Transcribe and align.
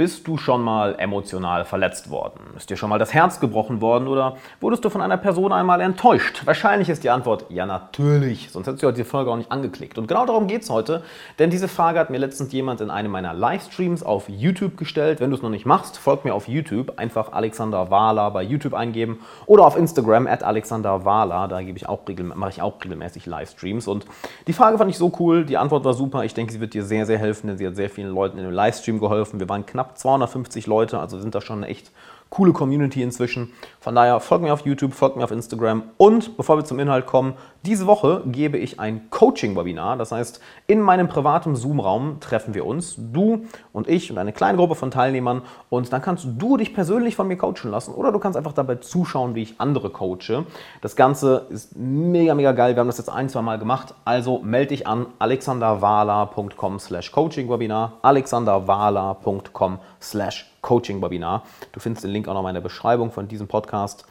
Bist 0.00 0.26
du 0.26 0.38
schon 0.38 0.62
mal 0.62 0.94
emotional 0.98 1.66
verletzt 1.66 2.08
worden? 2.08 2.40
Ist 2.56 2.70
dir 2.70 2.78
schon 2.78 2.88
mal 2.88 2.98
das 2.98 3.12
Herz 3.12 3.38
gebrochen 3.38 3.82
worden 3.82 4.08
oder 4.08 4.38
wurdest 4.58 4.82
du 4.82 4.88
von 4.88 5.02
einer 5.02 5.18
Person 5.18 5.52
einmal 5.52 5.82
enttäuscht? 5.82 6.40
Wahrscheinlich 6.46 6.88
ist 6.88 7.04
die 7.04 7.10
Antwort 7.10 7.44
ja 7.50 7.66
natürlich, 7.66 8.48
sonst 8.50 8.66
hättest 8.66 8.82
du 8.82 8.86
heute 8.86 8.96
die 8.96 9.04
Folge 9.04 9.30
auch 9.30 9.36
nicht 9.36 9.52
angeklickt. 9.52 9.98
Und 9.98 10.08
genau 10.08 10.24
darum 10.24 10.46
geht 10.46 10.62
es 10.62 10.70
heute, 10.70 11.02
denn 11.38 11.50
diese 11.50 11.68
Frage 11.68 11.98
hat 11.98 12.08
mir 12.08 12.16
letztens 12.16 12.50
jemand 12.50 12.80
in 12.80 12.90
einem 12.90 13.10
meiner 13.10 13.34
Livestreams 13.34 14.02
auf 14.02 14.26
YouTube 14.30 14.78
gestellt. 14.78 15.20
Wenn 15.20 15.28
du 15.28 15.36
es 15.36 15.42
noch 15.42 15.50
nicht 15.50 15.66
machst, 15.66 15.98
folg 15.98 16.24
mir 16.24 16.34
auf 16.34 16.48
YouTube, 16.48 16.98
einfach 16.98 17.32
Alexander 17.32 17.90
Wahler 17.90 18.30
bei 18.30 18.42
YouTube 18.42 18.72
eingeben 18.72 19.20
oder 19.44 19.66
auf 19.66 19.76
Instagram 19.76 20.26
at 20.26 20.42
Alexander 20.42 21.04
Wahler, 21.04 21.46
da 21.46 21.60
mache 21.60 22.50
ich 22.50 22.62
auch 22.62 22.82
regelmäßig 22.82 23.26
Livestreams. 23.26 23.86
Und 23.86 24.06
die 24.46 24.54
Frage 24.54 24.78
fand 24.78 24.90
ich 24.90 24.96
so 24.96 25.12
cool, 25.18 25.44
die 25.44 25.58
Antwort 25.58 25.84
war 25.84 25.92
super. 25.92 26.24
Ich 26.24 26.32
denke, 26.32 26.54
sie 26.54 26.60
wird 26.60 26.72
dir 26.72 26.84
sehr, 26.84 27.04
sehr 27.04 27.18
helfen, 27.18 27.48
denn 27.48 27.58
sie 27.58 27.66
hat 27.66 27.76
sehr 27.76 27.90
vielen 27.90 28.14
Leuten 28.14 28.38
in 28.38 28.44
dem 28.44 28.54
Livestream 28.54 28.98
geholfen. 28.98 29.38
Wir 29.38 29.48
waren 29.50 29.66
knapp 29.66 29.89
250 29.94 30.66
Leute, 30.66 30.98
also 30.98 31.18
sind 31.18 31.34
da 31.34 31.40
schon 31.40 31.62
echt 31.62 31.92
coole 32.30 32.52
Community 32.52 33.02
inzwischen. 33.02 33.52
Von 33.80 33.94
daher 33.94 34.20
folgt 34.20 34.44
mir 34.44 34.52
auf 34.52 34.64
YouTube, 34.64 34.94
folgt 34.94 35.16
mir 35.16 35.24
auf 35.24 35.32
Instagram 35.32 35.82
und 35.96 36.36
bevor 36.36 36.56
wir 36.56 36.64
zum 36.64 36.78
Inhalt 36.78 37.06
kommen, 37.06 37.34
diese 37.66 37.86
Woche 37.86 38.22
gebe 38.24 38.56
ich 38.56 38.80
ein 38.80 39.10
Coaching-Webinar. 39.10 39.96
Das 39.96 40.12
heißt, 40.12 40.40
in 40.66 40.80
meinem 40.80 41.08
privaten 41.08 41.56
Zoom-Raum 41.56 42.18
treffen 42.20 42.54
wir 42.54 42.64
uns, 42.64 42.96
du 42.96 43.44
und 43.72 43.88
ich 43.88 44.10
und 44.10 44.18
eine 44.18 44.32
kleine 44.32 44.56
Gruppe 44.56 44.76
von 44.76 44.90
Teilnehmern 44.90 45.42
und 45.68 45.92
dann 45.92 46.00
kannst 46.00 46.26
du 46.38 46.56
dich 46.56 46.72
persönlich 46.72 47.16
von 47.16 47.26
mir 47.26 47.36
coachen 47.36 47.70
lassen 47.70 47.92
oder 47.92 48.12
du 48.12 48.18
kannst 48.18 48.36
einfach 48.38 48.52
dabei 48.52 48.76
zuschauen, 48.76 49.34
wie 49.34 49.42
ich 49.42 49.54
andere 49.60 49.90
coache. 49.90 50.46
Das 50.80 50.96
Ganze 50.96 51.46
ist 51.50 51.76
mega, 51.76 52.34
mega 52.34 52.52
geil. 52.52 52.76
Wir 52.76 52.80
haben 52.80 52.86
das 52.86 52.98
jetzt 52.98 53.10
ein, 53.10 53.28
zwei 53.28 53.42
Mal 53.42 53.58
gemacht. 53.58 53.94
Also 54.04 54.38
melde 54.38 54.68
dich 54.68 54.86
an 54.86 55.06
alexanderwala.com 55.18 56.78
slash 56.78 57.10
coaching-webinar 57.12 57.94
alexanderwala.com 58.02 59.78
slash 60.00 60.50
Coaching-Webinar. 60.62 61.44
Du 61.72 61.80
findest 61.80 62.04
den 62.04 62.10
Link 62.10 62.28
auch 62.28 62.34
noch 62.34 62.46
in 62.48 62.54
der 62.54 62.60
Beschreibung 62.60 63.10
von 63.10 63.28
diesem 63.28 63.48
Podcast. 63.48 64.04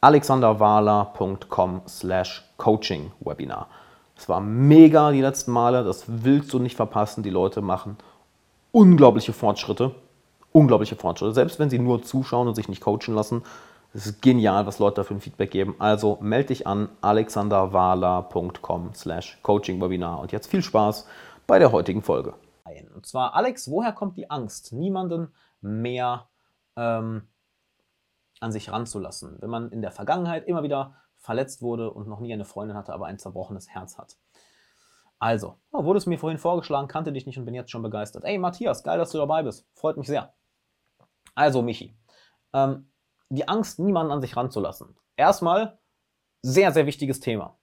alexanderwahler.com 0.00 1.82
slash 1.88 2.44
Coaching-Webinar. 2.56 3.68
Es 4.16 4.28
war 4.28 4.40
mega 4.40 5.12
die 5.12 5.20
letzten 5.20 5.52
Male, 5.52 5.84
das 5.84 6.04
willst 6.06 6.52
du 6.52 6.58
nicht 6.58 6.76
verpassen. 6.76 7.22
Die 7.22 7.30
Leute 7.30 7.60
machen 7.60 7.96
unglaubliche 8.72 9.32
Fortschritte. 9.32 9.94
Unglaubliche 10.52 10.96
Fortschritte. 10.96 11.34
Selbst 11.34 11.58
wenn 11.58 11.70
sie 11.70 11.78
nur 11.78 12.02
zuschauen 12.02 12.48
und 12.48 12.54
sich 12.54 12.68
nicht 12.68 12.82
coachen 12.82 13.14
lassen. 13.14 13.42
Es 13.94 14.06
ist 14.06 14.20
genial, 14.22 14.66
was 14.66 14.78
Leute 14.78 14.96
dafür 14.96 15.16
ein 15.16 15.20
Feedback 15.20 15.50
geben. 15.50 15.74
Also 15.78 16.18
melde 16.20 16.48
dich 16.48 16.66
an 16.66 16.88
alexanderwahler.com 17.00 18.90
slash 18.94 19.38
Coaching-Webinar. 19.42 20.20
Und 20.20 20.32
jetzt 20.32 20.48
viel 20.48 20.62
Spaß 20.62 21.06
bei 21.46 21.58
der 21.58 21.72
heutigen 21.72 22.02
Folge. 22.02 22.34
Und 22.94 23.06
zwar, 23.06 23.34
Alex, 23.34 23.70
woher 23.70 23.92
kommt 23.92 24.16
die 24.16 24.30
Angst, 24.30 24.72
niemanden 24.72 25.34
mehr 25.60 26.28
ähm, 26.76 27.28
an 28.40 28.52
sich 28.52 28.70
ranzulassen. 28.70 29.36
Wenn 29.40 29.50
man 29.50 29.70
in 29.70 29.82
der 29.82 29.92
Vergangenheit 29.92 30.46
immer 30.46 30.62
wieder 30.62 30.94
verletzt 31.16 31.62
wurde 31.62 31.90
und 31.90 32.08
noch 32.08 32.20
nie 32.20 32.32
eine 32.32 32.44
Freundin 32.44 32.76
hatte, 32.76 32.92
aber 32.92 33.06
ein 33.06 33.18
zerbrochenes 33.18 33.68
Herz 33.68 33.98
hat. 33.98 34.16
Also, 35.18 35.58
wurde 35.72 35.96
es 35.98 36.06
mir 36.06 36.18
vorhin 36.18 36.38
vorgeschlagen, 36.38 36.88
kannte 36.88 37.12
dich 37.12 37.26
nicht 37.26 37.38
und 37.38 37.46
bin 37.46 37.54
jetzt 37.54 37.70
schon 37.70 37.82
begeistert. 37.82 38.24
Ey, 38.24 38.36
Matthias, 38.36 38.82
geil, 38.82 38.98
dass 38.98 39.10
du 39.10 39.18
dabei 39.18 39.42
bist. 39.42 39.66
Freut 39.72 39.96
mich 39.96 40.06
sehr. 40.06 40.34
Also, 41.34 41.62
Michi, 41.62 41.96
ähm, 42.52 42.90
die 43.30 43.48
Angst, 43.48 43.78
niemanden 43.78 44.12
an 44.12 44.20
sich 44.20 44.36
ranzulassen. 44.36 44.96
Erstmal, 45.16 45.78
sehr, 46.42 46.72
sehr 46.72 46.86
wichtiges 46.86 47.20
Thema. 47.20 47.56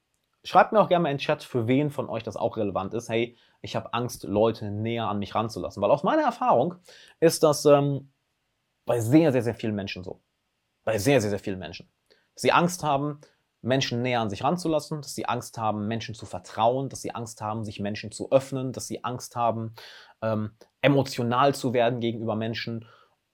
Schreibt 0.46 0.74
mir 0.74 0.82
auch 0.82 0.90
gerne 0.90 1.04
mal 1.04 1.10
in 1.10 1.18
den 1.18 1.22
Chat, 1.22 1.44
für 1.44 1.68
wen 1.68 1.90
von 1.90 2.10
euch 2.10 2.24
das 2.24 2.36
auch 2.36 2.58
relevant 2.58 2.94
ist. 2.94 3.10
Hey, 3.10 3.38
ich 3.62 3.76
habe 3.76 3.94
Angst, 3.94 4.24
Leute 4.24 4.72
näher 4.72 5.08
an 5.08 5.20
mich 5.20 5.36
ranzulassen. 5.36 5.82
Weil 5.82 5.92
aus 5.92 6.04
meiner 6.04 6.24
Erfahrung 6.24 6.76
ist 7.22 7.44
das 7.44 7.66
ähm, 7.66 8.12
bei 8.86 9.00
sehr, 9.00 9.32
sehr, 9.32 9.42
sehr 9.42 9.56
vielen 9.56 9.76
Menschen 9.76 10.04
so. 10.04 10.22
Bei 10.84 10.98
sehr, 10.98 11.22
sehr, 11.22 11.30
sehr 11.30 11.40
vielen 11.40 11.60
Menschen. 11.60 11.90
Dass 12.34 12.42
sie 12.42 12.52
Angst 12.52 12.84
haben, 12.84 13.22
Menschen 13.62 14.02
näher 14.02 14.20
an 14.20 14.30
sich 14.30 14.44
ranzulassen, 14.44 15.02
dass 15.02 15.16
sie 15.16 15.26
Angst 15.26 15.58
haben, 15.58 15.88
Menschen 15.88 16.14
zu 16.14 16.26
vertrauen, 16.26 16.90
dass 16.90 17.02
sie 17.02 17.16
Angst 17.16 17.42
haben, 17.42 17.64
sich 17.64 17.80
Menschen 17.80 18.12
zu 18.12 18.30
öffnen, 18.30 18.74
dass 18.74 18.88
sie 18.88 19.06
Angst 19.06 19.38
haben, 19.38 19.74
ähm, 20.22 20.52
emotional 20.82 21.56
zu 21.56 21.74
werden 21.74 22.02
gegenüber 22.02 22.36
Menschen. 22.36 22.86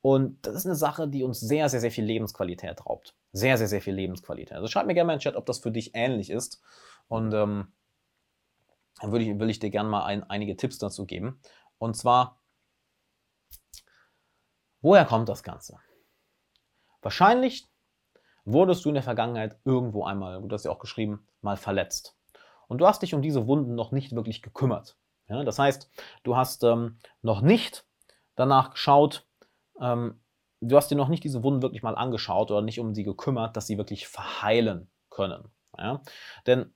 Und 0.02 0.46
das 0.46 0.54
ist 0.54 0.66
eine 0.68 0.76
Sache, 0.76 1.08
die 1.08 1.24
uns 1.24 1.40
sehr, 1.40 1.68
sehr, 1.70 1.80
sehr 1.80 1.92
viel 1.92 2.06
Lebensqualität 2.06 2.86
raubt. 2.86 3.16
Sehr, 3.32 3.58
sehr, 3.58 3.68
sehr 3.68 3.82
viel 3.82 3.96
Lebensqualität. 3.96 4.54
Also 4.54 4.68
schreib 4.68 4.86
mir 4.86 4.94
gerne 4.94 5.08
mal 5.08 5.14
in 5.14 5.18
den 5.18 5.24
Chat, 5.24 5.36
ob 5.36 5.48
das 5.48 5.58
für 5.58 5.72
dich 5.72 5.92
ähnlich 5.96 6.30
ist. 6.30 6.62
Und 7.10 7.34
ähm, 7.34 7.74
dann 9.02 9.12
würde 9.12 9.26
ich, 9.26 9.38
will 9.38 9.50
ich 9.50 9.60
dir 9.60 9.70
gerne 9.70 9.90
mal 9.90 10.06
ein, 10.06 10.24
einige 10.30 10.56
Tipps 10.56 10.78
dazu 10.78 11.06
geben. 11.06 11.42
Und 11.78 11.98
zwar, 11.98 12.42
woher 14.82 15.06
kommt 15.06 15.28
das 15.28 15.44
Ganze? 15.44 15.80
Wahrscheinlich 17.02 17.68
wurdest 18.46 18.86
du 18.86 18.90
in 18.90 18.96
der 18.96 19.04
Vergangenheit 19.04 19.60
irgendwo 19.66 20.06
einmal, 20.06 20.42
du 20.42 20.54
hast 20.54 20.66
ja 20.66 20.72
auch 20.72 20.80
geschrieben, 20.80 21.28
mal 21.42 21.58
verletzt. 21.58 22.18
Und 22.68 22.80
du 22.80 22.88
hast 22.88 23.02
dich 23.02 23.14
um 23.14 23.22
diese 23.22 23.48
Wunden 23.48 23.76
noch 23.76 23.92
nicht 23.92 24.14
wirklich 24.14 24.42
gekümmert. 24.42 24.98
Ja, 25.28 25.44
das 25.44 25.60
heißt, 25.60 25.90
du 26.24 26.36
hast 26.36 26.64
ähm, 26.64 27.00
noch 27.22 27.42
nicht 27.42 27.86
danach 28.36 28.72
geschaut, 28.72 29.28
ähm, 29.80 30.22
du 30.62 30.76
hast 30.76 30.90
dir 30.90 30.96
noch 30.96 31.08
nicht 31.08 31.24
diese 31.24 31.44
Wunden 31.44 31.62
wirklich 31.62 31.84
mal 31.84 31.96
angeschaut 31.96 32.52
oder 32.52 32.62
nicht 32.62 32.80
um 32.80 32.94
sie 32.94 33.04
gekümmert, 33.04 33.56
dass 33.56 33.68
sie 33.68 33.78
wirklich 33.78 34.08
verheilen 34.08 34.90
können. 35.10 35.52
Ja? 35.78 36.02
Denn 36.48 36.74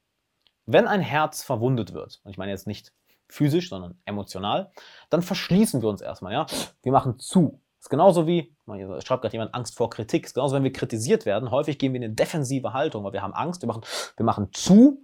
wenn 0.66 0.88
ein 0.88 1.01
Herz 1.01 1.44
verwundet 1.44 1.94
wird, 1.94 2.22
und 2.24 2.31
ich 2.31 2.38
meine 2.38 2.51
jetzt 2.51 2.68
nicht 2.68 2.94
physisch, 3.28 3.69
sondern 3.69 3.97
emotional, 4.06 4.72
dann 5.09 5.22
verschließen 5.22 5.81
wir 5.81 5.90
uns 5.90 6.01
erstmal, 6.01 6.34
ja. 6.34 6.46
Wir 6.84 6.91
machen 6.91 7.19
zu. 7.19 7.59
Das 7.78 7.88
ist 7.88 7.90
genauso 7.90 8.28
wie, 8.28 8.56
schreibt 9.03 9.23
gerade 9.23 9.34
jemand 9.34 9.53
Angst 9.56 9.75
vor 9.75 9.90
Kritik, 9.90 10.25
ist 10.25 10.35
genauso, 10.35 10.56
wenn 10.56 10.63
wir 10.63 10.72
kritisiert 10.72 11.25
werden, 11.25 11.52
häufig 11.52 11.78
gehen 11.78 11.94
wir 11.94 11.97
in 11.97 12.06
eine 12.06 12.13
defensive 12.13 12.73
Haltung, 12.73 13.03
weil 13.03 13.13
wir 13.13 13.22
haben 13.22 13.34
Angst, 13.34 13.62
wir 13.62 13.68
machen, 13.68 13.84
wir 14.16 14.25
machen 14.25 14.53
zu 14.53 15.03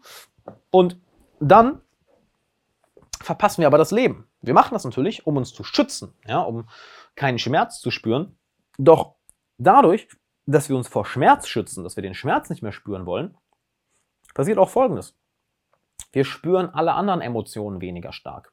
und 0.72 0.98
dann 1.40 1.81
verpassen 3.22 3.62
wir 3.62 3.68
aber 3.68 3.78
das 3.78 3.92
Leben. 3.92 4.30
Wir 4.42 4.53
machen 4.53 4.74
das 4.74 4.86
natürlich, 4.86 5.28
um 5.28 5.36
uns 5.36 5.53
zu 5.53 5.64
schützen, 5.64 6.14
ja, 6.25 6.40
um 6.40 6.69
keinen 7.16 7.40
Schmerz 7.40 7.81
zu 7.81 7.92
spüren. 7.92 8.38
Doch 8.78 9.16
dadurch, 9.58 10.08
dass 10.46 10.69
wir 10.69 10.78
uns 10.78 10.88
vor 10.88 11.06
Schmerz 11.06 11.48
schützen, 11.48 11.84
dass 11.84 11.98
wir 11.98 12.03
den 12.03 12.16
Schmerz 12.16 12.50
nicht 12.50 12.64
mehr 12.64 12.72
spüren 12.72 13.06
wollen, 13.06 13.38
passiert 14.34 14.58
auch 14.58 14.69
Folgendes. 14.69 15.19
Wir 16.12 16.25
spüren 16.25 16.70
alle 16.74 16.94
anderen 16.94 17.22
Emotionen 17.22 17.81
weniger 17.81 18.12
stark. 18.12 18.52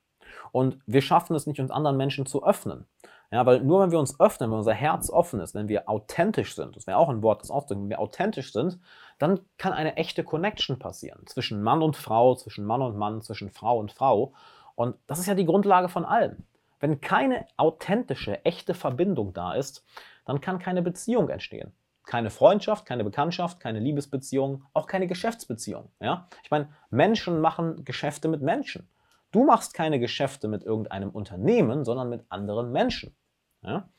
Und 0.53 0.79
wir 0.87 1.03
schaffen 1.03 1.35
es 1.35 1.47
nicht, 1.47 1.61
uns 1.61 1.71
anderen 1.71 1.97
Menschen 1.97 2.27
zu 2.27 2.45
öffnen. 2.45 2.87
Ja, 3.31 3.45
weil 3.45 3.61
nur 3.61 3.81
wenn 3.81 3.91
wir 3.91 3.99
uns 3.99 4.21
öffnen, 4.21 4.51
wenn 4.51 4.59
unser 4.59 4.73
Herz 4.73 5.11
offen 5.11 5.41
ist, 5.41 5.55
wenn 5.55 5.69
wir 5.69 5.89
authentisch 5.89 6.55
sind, 6.55 6.77
das 6.77 6.87
wäre 6.87 6.99
auch 6.99 7.09
ein 7.09 7.23
Wort, 7.23 7.43
das 7.43 7.51
ausdrückt, 7.51 7.81
wenn 7.81 7.89
wir 7.89 7.99
authentisch 7.99 8.53
sind, 8.53 8.79
dann 9.19 9.41
kann 9.59 9.73
eine 9.73 9.97
echte 9.97 10.23
Connection 10.23 10.79
passieren 10.79 11.27
zwischen 11.27 11.63
Mann 11.63 11.83
und 11.83 11.97
Frau, 11.97 12.37
zwischen 12.37 12.65
Mann 12.65 12.83
und 12.83 12.97
Mann, 12.97 13.23
zwischen 13.23 13.51
Frau 13.51 13.79
und 13.79 13.91
Frau. 13.91 14.33
Und 14.77 14.97
das 15.09 15.19
ist 15.19 15.27
ja 15.27 15.35
die 15.35 15.47
Grundlage 15.47 15.89
von 15.89 16.05
allem. 16.05 16.45
Wenn 16.79 17.01
keine 17.01 17.47
authentische, 17.57 18.45
echte 18.45 18.75
Verbindung 18.75 19.33
da 19.33 19.55
ist, 19.55 19.85
dann 20.25 20.41
kann 20.41 20.59
keine 20.61 20.83
Beziehung 20.83 21.29
entstehen 21.29 21.73
keine 22.07 22.31
Freundschaft, 22.31 22.87
keine 22.87 23.05
Bekanntschaft, 23.05 23.61
keine 23.61 23.81
Liebesbeziehung, 23.81 24.65
auch 24.73 24.87
keine 24.87 25.07
Geschäftsbeziehung. 25.07 25.91
Ja? 26.01 26.29
Ich 26.43 26.51
meine, 26.51 26.71
Menschen 26.91 27.41
machen 27.41 27.85
Geschäfte 27.85 28.29
mit 28.29 28.41
Menschen. 28.41 28.89
Du 29.33 29.45
machst 29.45 29.75
keine 29.75 29.99
Geschäfte 29.99 30.49
mit 30.49 30.63
irgendeinem 30.63 31.11
Unternehmen, 31.11 31.85
sondern 31.85 32.09
mit 32.09 32.25
anderen 32.31 32.73
Menschen. 32.73 33.15
Ja? 33.63 33.91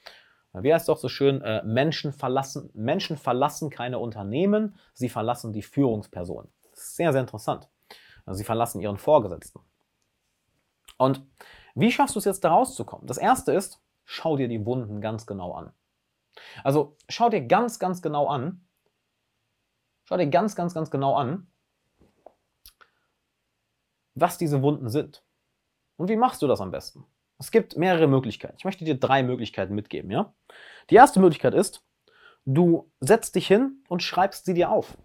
Wie 0.53 0.73
heißt 0.73 0.83
es 0.83 0.87
doch 0.87 0.97
so 0.97 1.09
schön, 1.09 1.41
äh, 1.41 1.61
Menschen, 1.63 2.13
verlassen, 2.13 2.71
Menschen 2.73 3.17
verlassen 3.17 3.69
keine 3.69 3.99
Unternehmen, 3.99 4.77
sie 4.93 5.09
verlassen 5.09 5.53
die 5.53 5.61
Führungsperson. 5.61 6.49
Sehr, 6.73 7.11
sehr 7.11 7.21
interessant. 7.21 7.67
Also 8.25 8.39
sie 8.39 8.43
verlassen 8.43 8.81
ihren 8.81 8.97
Vorgesetzten. 8.97 9.59
Und 10.97 11.21
wie 11.75 11.91
schaffst 11.91 12.15
du 12.15 12.19
es 12.19 12.25
jetzt 12.25 12.43
da 12.43 12.49
rauszukommen? 12.49 13.05
Das 13.05 13.17
erste 13.17 13.51
ist, 13.51 13.79
schau 14.03 14.37
dir 14.37 14.47
die 14.47 14.65
Wunden 14.65 15.01
ganz 15.01 15.27
genau 15.27 15.53
an. 15.53 15.71
Also 16.63 16.95
schau 17.09 17.29
dir 17.29 17.41
ganz, 17.41 17.79
ganz 17.79 18.01
genau 18.01 18.27
an, 18.27 18.65
schau 20.05 20.17
dir 20.17 20.27
ganz, 20.27 20.55
ganz, 20.55 20.73
ganz 20.73 20.91
genau 20.91 21.15
an, 21.15 21.47
was 24.15 24.37
diese 24.37 24.61
Wunden 24.61 24.89
sind. 24.89 25.23
Und 25.97 26.09
wie 26.09 26.15
machst 26.15 26.41
du 26.41 26.47
das 26.47 26.61
am 26.61 26.71
besten? 26.71 27.05
Es 27.39 27.51
gibt 27.51 27.77
mehrere 27.77 28.07
Möglichkeiten. 28.07 28.55
Ich 28.57 28.65
möchte 28.65 28.85
dir 28.85 28.99
drei 28.99 29.21
Möglichkeiten 29.23 29.75
mitgeben. 29.75 30.09
Ja? 30.09 30.33
Die 30.89 30.95
erste 30.95 31.19
Möglichkeit 31.19 31.53
ist, 31.53 31.83
du 32.45 32.91
setzt 32.99 33.35
dich 33.35 33.47
hin 33.47 33.83
und 33.89 34.01
schreibst 34.01 34.45
sie 34.45 34.53
dir 34.53 34.71
auf. 34.71 34.97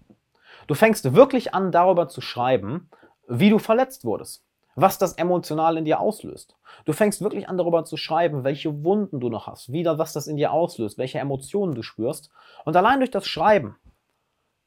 Du 0.66 0.74
fängst 0.74 1.14
wirklich 1.14 1.54
an, 1.54 1.72
darüber 1.72 2.08
zu 2.08 2.20
schreiben, 2.20 2.88
wie 3.28 3.50
du 3.50 3.58
verletzt 3.58 4.04
wurdest 4.04 4.44
was 4.74 4.98
das 4.98 5.14
emotional 5.14 5.76
in 5.76 5.84
dir 5.84 6.00
auslöst. 6.00 6.56
Du 6.84 6.92
fängst 6.92 7.20
wirklich 7.20 7.48
an 7.48 7.58
darüber 7.58 7.84
zu 7.84 7.96
schreiben, 7.96 8.44
welche 8.44 8.84
Wunden 8.84 9.20
du 9.20 9.28
noch 9.28 9.46
hast, 9.46 9.72
wieder 9.72 9.98
was 9.98 10.12
das 10.12 10.26
in 10.26 10.36
dir 10.36 10.52
auslöst, 10.52 10.98
welche 10.98 11.18
Emotionen 11.18 11.74
du 11.74 11.82
spürst. 11.82 12.30
Und 12.64 12.76
allein 12.76 13.00
durch 13.00 13.10
das 13.10 13.26
Schreiben 13.26 13.76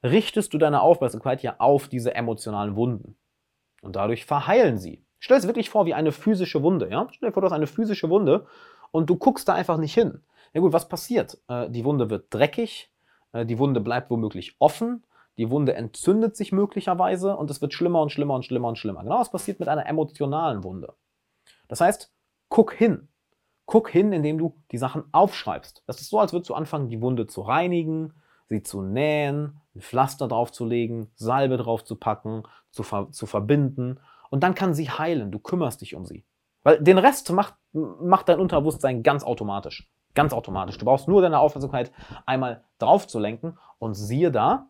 richtest 0.04 0.54
du 0.54 0.58
deine 0.58 0.82
Aufmerksamkeit 0.82 1.42
ja 1.42 1.56
auf 1.58 1.88
diese 1.88 2.14
emotionalen 2.14 2.76
Wunden. 2.76 3.18
Und 3.82 3.96
dadurch 3.96 4.26
verheilen 4.26 4.78
sie. 4.78 5.04
Stell 5.20 5.38
es 5.38 5.48
wirklich 5.48 5.70
vor 5.70 5.86
wie 5.86 5.94
eine 5.94 6.12
physische 6.12 6.62
Wunde. 6.62 6.90
Ja? 6.90 7.08
Stell 7.12 7.30
dir 7.30 7.34
vor, 7.34 7.42
du 7.42 7.48
hast 7.48 7.54
eine 7.54 7.68
physische 7.68 8.10
Wunde 8.10 8.46
und 8.92 9.10
du 9.10 9.16
guckst 9.16 9.48
da 9.48 9.54
einfach 9.54 9.78
nicht 9.78 9.94
hin. 9.94 10.22
Ja 10.54 10.62
gut, 10.62 10.74
was 10.74 10.88
passiert? 10.88 11.38
Äh, 11.48 11.70
die 11.70 11.84
Wunde 11.84 12.10
wird 12.10 12.34
dreckig, 12.34 12.92
äh, 13.34 13.46
die 13.46 13.60
Wunde 13.60 13.82
bleibt 13.82 14.10
womöglich 14.10 14.56
offen, 14.60 15.04
die 15.38 15.50
Wunde 15.50 15.76
entzündet 15.76 16.36
sich 16.38 16.52
möglicherweise 16.52 17.36
und 17.36 17.52
es 17.52 17.62
wird 17.62 17.74
schlimmer 17.74 18.02
und 18.02 18.12
schlimmer 18.12 18.36
und 18.36 18.46
schlimmer 18.46 18.70
und 18.70 18.78
schlimmer. 18.78 19.04
Genau 19.04 19.20
was 19.20 19.32
passiert 19.32 19.60
mit 19.60 19.68
einer 19.68 19.86
emotionalen 19.86 20.64
Wunde. 20.64 20.94
Das 21.68 21.82
heißt, 21.82 22.14
guck 22.50 22.74
hin. 22.74 23.10
Guck 23.66 23.90
hin, 23.90 24.14
indem 24.14 24.38
du 24.38 24.56
die 24.72 24.78
Sachen 24.78 25.06
aufschreibst. 25.12 25.84
Das 25.88 26.00
ist 26.00 26.10
so, 26.10 26.20
als 26.20 26.34
würdest 26.34 26.50
du 26.50 26.54
anfangen, 26.54 26.90
die 26.90 27.02
Wunde 27.02 27.26
zu 27.28 27.42
reinigen, 27.42 28.14
sie 28.48 28.62
zu 28.62 28.82
nähen, 28.82 29.60
ein 29.76 29.82
Pflaster 29.82 30.28
draufzulegen, 30.28 31.12
Salbe 31.16 31.58
draufzupacken, 31.58 32.44
zu, 32.70 32.84
ver 32.84 33.12
zu 33.12 33.26
verbinden. 33.26 34.00
Und 34.30 34.44
dann 34.44 34.56
kann 34.56 34.74
sie 34.74 34.90
heilen. 34.90 35.32
Du 35.32 35.40
kümmerst 35.40 35.82
dich 35.82 35.96
um 35.96 36.06
sie. 36.06 36.26
Weil 36.64 36.82
den 36.82 36.98
Rest 36.98 37.32
macht, 37.32 37.56
macht 37.74 38.30
dein 38.30 38.40
Unterbewusstsein 38.40 39.04
ganz 39.04 39.24
automatisch. 39.24 39.90
Ganz 40.14 40.32
automatisch. 40.32 40.78
Du 40.78 40.86
brauchst 40.86 41.08
nur 41.08 41.22
deine 41.22 41.40
Aufmerksamkeit 41.40 41.92
einmal 42.26 42.64
drauf 42.78 43.08
zu 43.08 43.20
lenken 43.20 43.58
und 43.80 43.96
siehe 43.96 44.32
da, 44.32 44.68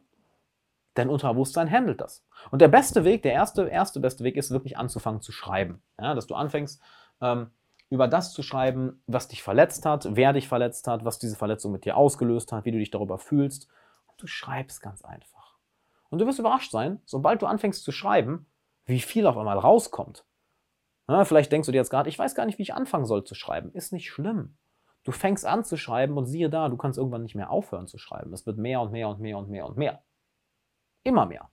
dein 0.96 1.10
Unterbewusstsein 1.10 1.70
handelt 1.70 2.02
das. 2.02 2.26
Und 2.52 2.62
der 2.62 2.68
beste 2.68 3.04
Weg, 3.04 3.22
der 3.22 3.34
erste, 3.34 3.68
erste 3.68 4.00
beste 4.00 4.24
Weg 4.24 4.36
ist 4.36 4.52
wirklich 4.52 4.78
anzufangen 4.78 5.22
zu 5.22 5.32
schreiben. 5.32 5.82
Ja, 6.00 6.16
dass 6.16 6.28
du 6.28 6.36
anfängst, 6.36 6.82
ähm, 7.22 7.52
über 7.90 8.08
das 8.08 8.34
zu 8.34 8.42
schreiben, 8.42 9.02
was 9.06 9.28
dich 9.28 9.44
verletzt 9.44 9.86
hat, 9.86 10.08
wer 10.16 10.34
dich 10.34 10.48
verletzt 10.48 10.88
hat, 10.88 11.06
was 11.06 11.20
diese 11.20 11.36
Verletzung 11.36 11.72
mit 11.72 11.86
dir 11.86 11.96
ausgelöst 11.98 12.52
hat, 12.52 12.66
wie 12.66 12.72
du 12.72 12.80
dich 12.80 12.92
darüber 12.92 13.18
fühlst. 13.18 13.68
Und 14.08 14.22
du 14.22 14.28
schreibst 14.28 14.82
ganz 14.82 15.04
einfach. 15.04 15.56
Und 16.10 16.20
du 16.20 16.26
wirst 16.26 16.40
überrascht 16.40 16.72
sein, 16.72 17.02
sobald 17.06 17.42
du 17.42 17.46
anfängst 17.46 17.84
zu 17.84 17.92
schreiben, 17.92 18.48
wie 18.86 19.00
viel 19.00 19.28
auf 19.28 19.38
einmal 19.38 19.58
rauskommt. 19.58 20.26
Ja, 21.08 21.24
vielleicht 21.26 21.52
denkst 21.52 21.68
du 21.68 21.72
dir 21.72 21.78
jetzt 21.80 21.90
gerade, 21.90 22.10
ich 22.10 22.18
weiß 22.18 22.34
gar 22.34 22.46
nicht, 22.46 22.58
wie 22.58 22.64
ich 22.64 22.74
anfangen 22.74 23.06
soll 23.06 23.24
zu 23.24 23.36
schreiben. 23.36 23.72
Ist 23.74 23.94
nicht 23.94 24.10
schlimm. 24.10 24.58
Du 25.04 25.12
fängst 25.12 25.46
an 25.46 25.64
zu 25.64 25.78
schreiben 25.78 26.18
und 26.18 26.26
siehe 26.26 26.50
da, 26.50 26.68
du 26.68 26.78
kannst 26.78 26.98
irgendwann 26.98 27.22
nicht 27.22 27.36
mehr 27.36 27.52
aufhören 27.52 27.88
zu 27.88 28.00
schreiben. 28.00 28.34
Es 28.34 28.48
wird 28.48 28.58
mehr 28.58 28.82
und 28.82 28.92
mehr 28.92 29.10
und 29.10 29.20
mehr 29.20 29.38
und 29.38 29.50
mehr 29.50 29.68
und 29.68 29.78
mehr. 29.78 30.02
Immer 31.06 31.26
mehr. 31.26 31.50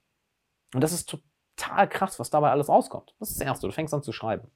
Und 0.74 0.80
das 0.80 0.92
ist 0.92 1.08
total 1.08 1.88
krass, 1.88 2.18
was 2.18 2.30
dabei 2.30 2.50
alles 2.50 2.68
rauskommt. 2.68 3.14
Das 3.20 3.30
ist 3.30 3.40
das 3.40 3.46
Erste. 3.46 3.66
Du 3.68 3.72
fängst 3.72 3.94
an 3.94 4.02
zu 4.02 4.10
schreiben. 4.10 4.50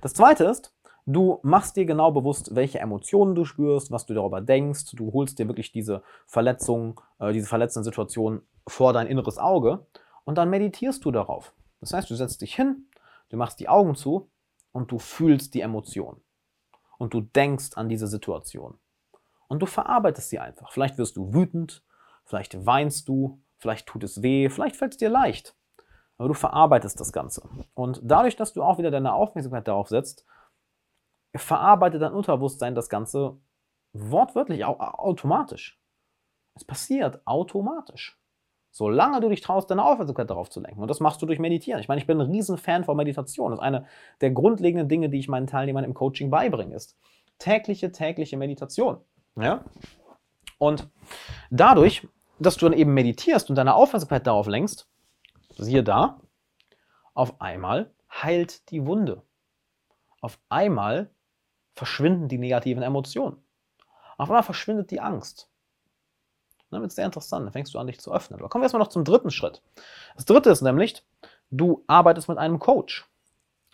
Das 0.00 0.14
Zweite 0.14 0.44
ist, 0.44 0.74
du 1.06 1.38
machst 1.42 1.76
dir 1.76 1.84
genau 1.84 2.10
bewusst, 2.10 2.54
welche 2.54 2.80
Emotionen 2.80 3.34
du 3.34 3.44
spürst, 3.44 3.90
was 3.90 4.06
du 4.06 4.14
darüber 4.14 4.40
denkst. 4.40 4.92
Du 4.92 5.12
holst 5.12 5.38
dir 5.38 5.46
wirklich 5.46 5.72
diese 5.72 6.02
Verletzung, 6.26 7.00
äh, 7.18 7.32
diese 7.32 7.46
verletzende 7.46 7.84
Situation 7.84 8.42
vor 8.66 8.92
dein 8.94 9.06
inneres 9.06 9.38
Auge 9.38 9.86
und 10.24 10.38
dann 10.38 10.48
meditierst 10.48 11.04
du 11.04 11.10
darauf. 11.10 11.52
Das 11.80 11.92
heißt, 11.92 12.08
du 12.08 12.14
setzt 12.14 12.40
dich 12.40 12.54
hin, 12.54 12.86
du 13.28 13.36
machst 13.36 13.60
die 13.60 13.68
Augen 13.68 13.94
zu 13.94 14.30
und 14.72 14.90
du 14.90 14.98
fühlst 14.98 15.54
die 15.54 15.60
Emotion. 15.60 16.22
Und 16.98 17.14
du 17.14 17.20
denkst 17.20 17.70
an 17.76 17.88
diese 17.88 18.06
Situation. 18.06 18.78
Und 19.48 19.60
du 19.60 19.66
verarbeitest 19.66 20.30
sie 20.30 20.38
einfach. 20.38 20.70
Vielleicht 20.70 20.98
wirst 20.98 21.16
du 21.16 21.32
wütend, 21.34 21.82
vielleicht 22.24 22.64
weinst 22.66 23.08
du, 23.08 23.42
vielleicht 23.60 23.86
tut 23.86 24.02
es 24.02 24.22
weh, 24.22 24.48
vielleicht 24.48 24.76
fällt 24.76 24.92
es 24.92 24.98
dir 24.98 25.10
leicht. 25.10 25.54
Aber 26.18 26.28
du 26.28 26.34
verarbeitest 26.34 26.98
das 27.00 27.12
Ganze. 27.12 27.48
Und 27.74 28.00
dadurch, 28.02 28.36
dass 28.36 28.52
du 28.52 28.62
auch 28.62 28.78
wieder 28.78 28.90
deine 28.90 29.14
Aufmerksamkeit 29.14 29.68
darauf 29.68 29.88
setzt, 29.88 30.26
verarbeitet 31.34 32.02
dein 32.02 32.12
Unterbewusstsein 32.12 32.74
das 32.74 32.88
Ganze 32.88 33.38
wortwörtlich, 33.92 34.64
automatisch. 34.64 35.80
Es 36.54 36.64
passiert 36.64 37.26
automatisch. 37.26 38.20
Solange 38.72 39.20
du 39.20 39.28
dich 39.28 39.40
traust, 39.40 39.70
deine 39.70 39.84
Aufmerksamkeit 39.84 40.30
darauf 40.30 40.48
zu 40.48 40.60
lenken. 40.60 40.80
Und 40.80 40.88
das 40.88 41.00
machst 41.00 41.20
du 41.22 41.26
durch 41.26 41.38
Meditieren. 41.38 41.80
Ich 41.80 41.88
meine, 41.88 42.00
ich 42.00 42.06
bin 42.06 42.20
ein 42.20 42.30
Riesenfan 42.30 42.84
von 42.84 42.96
Meditation. 42.96 43.50
Das 43.50 43.58
ist 43.58 43.64
eine 43.64 43.86
der 44.20 44.30
grundlegenden 44.30 44.88
Dinge, 44.88 45.08
die 45.08 45.18
ich 45.18 45.28
meinen 45.28 45.46
Teilnehmern 45.46 45.84
im 45.84 45.94
Coaching 45.94 46.30
beibringe, 46.30 46.74
ist 46.74 46.96
tägliche, 47.38 47.90
tägliche 47.90 48.36
Meditation. 48.36 48.98
Ja? 49.36 49.64
Und 50.58 50.88
dadurch 51.50 52.06
dass 52.40 52.56
du 52.56 52.66
dann 52.66 52.78
eben 52.78 52.94
meditierst 52.94 53.50
und 53.50 53.56
deine 53.56 53.74
Aufmerksamkeit 53.74 54.26
darauf 54.26 54.46
lenkst, 54.46 54.88
siehe 55.56 55.84
da, 55.84 56.20
auf 57.14 57.40
einmal 57.40 57.92
heilt 58.10 58.70
die 58.70 58.86
Wunde. 58.86 59.22
Auf 60.20 60.38
einmal 60.48 61.10
verschwinden 61.74 62.28
die 62.28 62.38
negativen 62.38 62.82
Emotionen. 62.82 63.36
Auf 64.16 64.30
einmal 64.30 64.42
verschwindet 64.42 64.90
die 64.90 65.00
Angst. 65.00 65.48
Dann 66.70 66.82
wird 66.82 66.90
es 66.90 66.96
sehr 66.96 67.06
interessant, 67.06 67.46
dann 67.46 67.52
fängst 67.52 67.74
du 67.74 67.78
an, 67.78 67.86
dich 67.86 68.00
zu 68.00 68.12
öffnen. 68.12 68.38
Aber 68.38 68.48
kommen 68.48 68.62
wir 68.62 68.66
erstmal 68.66 68.80
noch 68.80 68.88
zum 68.88 69.04
dritten 69.04 69.30
Schritt. 69.30 69.62
Das 70.14 70.24
dritte 70.24 70.50
ist 70.50 70.62
nämlich, 70.62 71.04
du 71.50 71.84
arbeitest 71.86 72.28
mit 72.28 72.38
einem 72.38 72.58
Coach. 72.58 73.08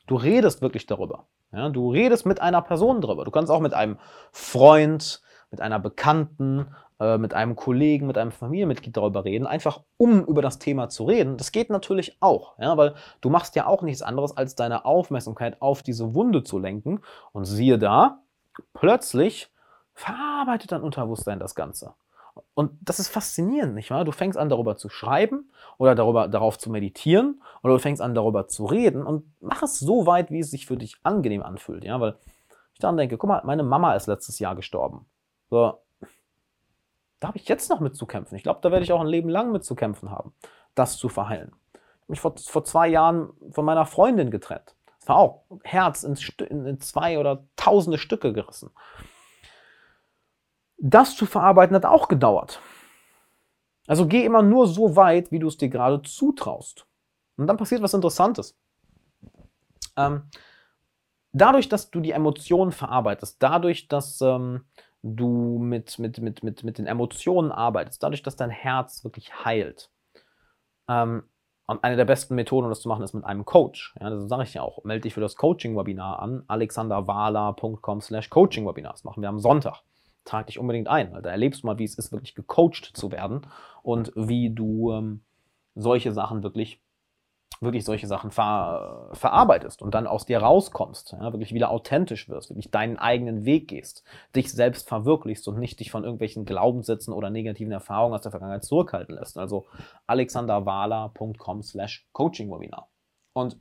Du 0.06 0.16
redest 0.16 0.62
wirklich 0.62 0.86
darüber. 0.86 1.26
Ja, 1.52 1.68
du 1.68 1.90
redest 1.90 2.26
mit 2.26 2.40
einer 2.40 2.62
Person 2.62 3.00
darüber. 3.00 3.24
Du 3.24 3.30
kannst 3.30 3.50
auch 3.50 3.60
mit 3.60 3.74
einem 3.74 3.98
Freund, 4.32 5.20
mit 5.50 5.60
einer 5.60 5.78
Bekannten, 5.78 6.74
äh, 6.98 7.18
mit 7.18 7.34
einem 7.34 7.56
Kollegen, 7.56 8.06
mit 8.06 8.16
einem 8.16 8.32
Familienmitglied 8.32 8.96
darüber 8.96 9.24
reden, 9.24 9.46
einfach 9.46 9.82
um 9.98 10.24
über 10.24 10.42
das 10.42 10.58
Thema 10.58 10.88
zu 10.88 11.04
reden. 11.04 11.36
Das 11.36 11.52
geht 11.52 11.70
natürlich 11.70 12.16
auch, 12.20 12.58
ja, 12.58 12.76
weil 12.76 12.94
du 13.20 13.28
machst 13.28 13.54
ja 13.56 13.66
auch 13.66 13.82
nichts 13.82 14.02
anderes, 14.02 14.36
als 14.36 14.54
deine 14.54 14.84
Aufmerksamkeit 14.84 15.60
auf 15.60 15.82
diese 15.82 16.14
Wunde 16.14 16.42
zu 16.42 16.58
lenken. 16.58 17.00
Und 17.32 17.44
siehe 17.44 17.78
da, 17.78 18.20
plötzlich 18.72 19.50
verarbeitet 19.92 20.72
dein 20.72 20.82
Unterbewusstsein 20.82 21.38
das 21.38 21.54
Ganze. 21.54 21.94
Und 22.54 22.72
das 22.82 22.98
ist 22.98 23.08
faszinierend, 23.08 23.74
nicht 23.74 23.90
wahr? 23.90 24.04
Du 24.04 24.12
fängst 24.12 24.38
an, 24.38 24.48
darüber 24.48 24.76
zu 24.76 24.88
schreiben 24.88 25.50
oder 25.78 25.94
darüber, 25.94 26.28
darauf 26.28 26.58
zu 26.58 26.70
meditieren 26.70 27.42
oder 27.62 27.74
du 27.74 27.78
fängst 27.78 28.02
an, 28.02 28.14
darüber 28.14 28.48
zu 28.48 28.66
reden 28.66 29.04
und 29.04 29.24
mach 29.40 29.62
es 29.62 29.78
so 29.78 30.06
weit, 30.06 30.30
wie 30.30 30.40
es 30.40 30.50
sich 30.50 30.66
für 30.66 30.76
dich 30.76 30.96
angenehm 31.02 31.42
anfühlt, 31.42 31.84
ja, 31.84 32.00
weil 32.00 32.16
ich 32.74 32.80
dann 32.80 32.96
denke, 32.96 33.16
guck 33.16 33.28
mal, 33.28 33.42
meine 33.44 33.62
Mama 33.62 33.94
ist 33.94 34.06
letztes 34.06 34.38
Jahr 34.38 34.54
gestorben. 34.54 35.06
So, 35.48 35.78
da 37.20 37.28
habe 37.28 37.38
ich 37.38 37.48
jetzt 37.48 37.70
noch 37.70 37.80
mit 37.80 37.96
zu 37.96 38.06
kämpfen. 38.06 38.36
Ich 38.36 38.42
glaube, 38.42 38.60
da 38.62 38.70
werde 38.70 38.84
ich 38.84 38.92
auch 38.92 39.00
ein 39.00 39.06
Leben 39.06 39.28
lang 39.28 39.52
mit 39.52 39.64
zu 39.64 39.74
kämpfen 39.74 40.10
haben, 40.10 40.34
das 40.74 40.98
zu 40.98 41.08
verheilen. 41.08 41.52
Ich 41.72 41.80
habe 42.02 42.12
mich 42.12 42.20
vor, 42.20 42.34
vor 42.36 42.64
zwei 42.64 42.88
Jahren 42.88 43.30
von 43.50 43.64
meiner 43.64 43.86
Freundin 43.86 44.30
getrennt. 44.30 44.76
Das 45.00 45.08
war 45.08 45.16
auch 45.16 45.44
Herz 45.62 46.02
in, 46.02 46.16
in 46.66 46.80
zwei 46.80 47.18
oder 47.18 47.44
tausende 47.56 47.98
Stücke 47.98 48.32
gerissen. 48.32 48.70
Das 50.78 51.16
zu 51.16 51.26
verarbeiten 51.26 51.74
hat 51.74 51.86
auch 51.86 52.08
gedauert. 52.08 52.60
Also 53.86 54.06
geh 54.06 54.24
immer 54.24 54.42
nur 54.42 54.66
so 54.66 54.96
weit, 54.96 55.30
wie 55.30 55.38
du 55.38 55.48
es 55.48 55.56
dir 55.56 55.68
gerade 55.68 56.02
zutraust. 56.02 56.86
Und 57.36 57.46
dann 57.46 57.56
passiert 57.56 57.82
was 57.82 57.94
Interessantes. 57.94 58.58
Ähm, 59.96 60.28
dadurch, 61.32 61.68
dass 61.68 61.90
du 61.90 62.00
die 62.00 62.10
Emotionen 62.10 62.72
verarbeitest, 62.72 63.36
dadurch, 63.42 63.88
dass 63.88 64.20
ähm, 64.20 64.64
du 65.14 65.58
mit, 65.58 65.98
mit, 65.98 66.20
mit, 66.20 66.42
mit, 66.42 66.64
mit 66.64 66.78
den 66.78 66.86
Emotionen 66.86 67.52
arbeitest, 67.52 68.02
dadurch, 68.02 68.22
dass 68.22 68.36
dein 68.36 68.50
Herz 68.50 69.04
wirklich 69.04 69.44
heilt. 69.44 69.90
Ähm, 70.88 71.24
und 71.68 71.82
eine 71.82 71.96
der 71.96 72.04
besten 72.04 72.36
Methoden, 72.36 72.64
um 72.64 72.70
das 72.70 72.80
zu 72.80 72.88
machen, 72.88 73.02
ist 73.02 73.12
mit 73.12 73.24
einem 73.24 73.44
Coach. 73.44 73.94
Ja, 74.00 74.08
das 74.08 74.28
sage 74.28 74.44
ich 74.44 74.54
ja 74.54 74.62
auch. 74.62 74.84
Melde 74.84 75.02
dich 75.02 75.14
für 75.14 75.20
das 75.20 75.36
Coaching-Webinar 75.36 76.20
an, 76.20 76.44
alexanderwala.com 76.46 78.00
slash 78.00 78.30
Coaching-Webinar. 78.30 78.92
Das 78.92 79.04
machen 79.04 79.20
wir 79.20 79.28
am 79.28 79.40
Sonntag. 79.40 79.82
Trag 80.24 80.46
dich 80.46 80.58
unbedingt 80.58 80.88
ein, 80.88 81.12
weil 81.12 81.22
da 81.22 81.30
erlebst 81.30 81.62
du 81.62 81.66
mal, 81.66 81.78
wie 81.78 81.84
es 81.84 81.96
ist, 81.96 82.12
wirklich 82.12 82.34
gecoacht 82.34 82.92
zu 82.94 83.10
werden 83.10 83.46
und 83.82 84.12
wie 84.14 84.50
du 84.50 84.92
ähm, 84.92 85.22
solche 85.74 86.12
Sachen 86.12 86.42
wirklich 86.42 86.80
wirklich 87.60 87.84
solche 87.84 88.06
Sachen 88.06 88.30
ver, 88.30 89.10
verarbeitest 89.12 89.80
und 89.82 89.94
dann 89.94 90.06
aus 90.06 90.26
dir 90.26 90.38
rauskommst, 90.38 91.12
ja, 91.12 91.32
wirklich 91.32 91.54
wieder 91.54 91.70
authentisch 91.70 92.28
wirst, 92.28 92.50
wirklich 92.50 92.70
deinen 92.70 92.98
eigenen 92.98 93.44
Weg 93.44 93.68
gehst, 93.68 94.04
dich 94.34 94.52
selbst 94.52 94.88
verwirklichst 94.88 95.48
und 95.48 95.58
nicht 95.58 95.80
dich 95.80 95.90
von 95.90 96.04
irgendwelchen 96.04 96.44
Glaubenssätzen 96.44 97.14
oder 97.14 97.30
negativen 97.30 97.72
Erfahrungen 97.72 98.14
aus 98.14 98.22
der 98.22 98.30
Vergangenheit 98.30 98.64
zurückhalten 98.64 99.14
lässt. 99.14 99.38
Also 99.38 99.66
alexanderwala.com 100.06 101.62
slash 101.62 102.06
coaching-webinar. 102.12 102.88
Und 103.32 103.58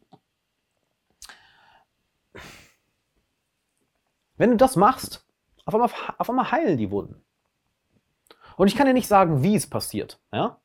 wenn 4.38 4.52
du 4.52 4.58
das 4.58 4.76
machst, 4.76 5.26
auf 5.66 5.74
einmal, 5.74 5.90
auf 6.18 6.30
einmal 6.30 6.52
heilen 6.52 6.78
die 6.78 6.92
Wunden. 6.92 7.24
Und 8.58 8.68
ich 8.68 8.76
kann 8.76 8.88
dir 8.88 8.94
nicht 8.94 9.08
sagen, 9.08 9.42
wie 9.44 9.56
es 9.56 9.70
passiert. 9.70 10.20
Ja? 10.32 10.60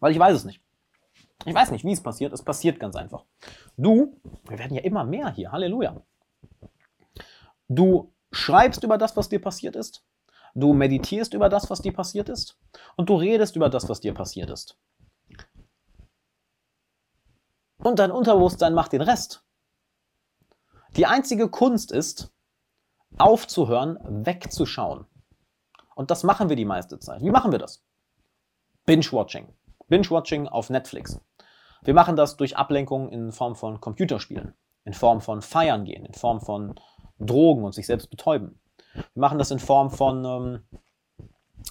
Weil 0.00 0.12
ich 0.12 0.18
weiß 0.18 0.36
es 0.36 0.44
nicht. 0.44 0.60
Ich 1.44 1.54
weiß 1.54 1.70
nicht, 1.70 1.84
wie 1.84 1.92
es 1.92 2.02
passiert. 2.02 2.32
Es 2.32 2.42
passiert 2.42 2.80
ganz 2.80 2.96
einfach. 2.96 3.24
Du, 3.76 4.20
wir 4.48 4.58
werden 4.58 4.74
ja 4.74 4.82
immer 4.82 5.04
mehr 5.04 5.30
hier. 5.30 5.52
Halleluja. 5.52 6.02
Du 7.68 8.12
schreibst 8.32 8.82
über 8.82 8.98
das, 8.98 9.16
was 9.16 9.28
dir 9.28 9.40
passiert 9.40 9.76
ist. 9.76 10.04
Du 10.54 10.72
meditierst 10.72 11.34
über 11.34 11.48
das, 11.48 11.68
was 11.68 11.82
dir 11.82 11.92
passiert 11.92 12.28
ist. 12.28 12.58
Und 12.96 13.10
du 13.10 13.16
redest 13.16 13.56
über 13.56 13.68
das, 13.68 13.88
was 13.88 14.00
dir 14.00 14.14
passiert 14.14 14.50
ist. 14.50 14.78
Und 17.78 17.98
dein 17.98 18.10
Unterbewusstsein 18.10 18.74
macht 18.74 18.92
den 18.92 19.02
Rest. 19.02 19.44
Die 20.96 21.06
einzige 21.06 21.50
Kunst 21.50 21.92
ist, 21.92 22.32
aufzuhören, 23.18 23.98
wegzuschauen. 24.24 25.06
Und 25.94 26.10
das 26.10 26.24
machen 26.24 26.48
wir 26.48 26.56
die 26.56 26.64
meiste 26.64 26.98
Zeit. 26.98 27.22
Wie 27.22 27.30
machen 27.30 27.52
wir 27.52 27.58
das? 27.58 27.84
Binge-Watching. 28.86 29.52
Binge-Watching 29.88 30.48
auf 30.48 30.70
Netflix. 30.70 31.20
Wir 31.82 31.94
machen 31.94 32.16
das 32.16 32.36
durch 32.36 32.56
Ablenkung 32.56 33.08
in 33.10 33.32
Form 33.32 33.54
von 33.54 33.80
Computerspielen. 33.80 34.54
in 34.84 34.92
Form 34.92 35.20
von 35.20 35.42
Feiern 35.42 35.84
gehen, 35.84 36.06
in 36.06 36.14
Form 36.14 36.40
von 36.40 36.76
Drogen 37.18 37.64
und 37.64 37.74
sich 37.74 37.86
selbst 37.86 38.08
betäuben. 38.08 38.60
Wir 38.94 39.20
machen 39.20 39.38
das 39.38 39.50
in 39.50 39.58
Form 39.58 39.90
von 39.90 40.24
ähm, 40.24 40.62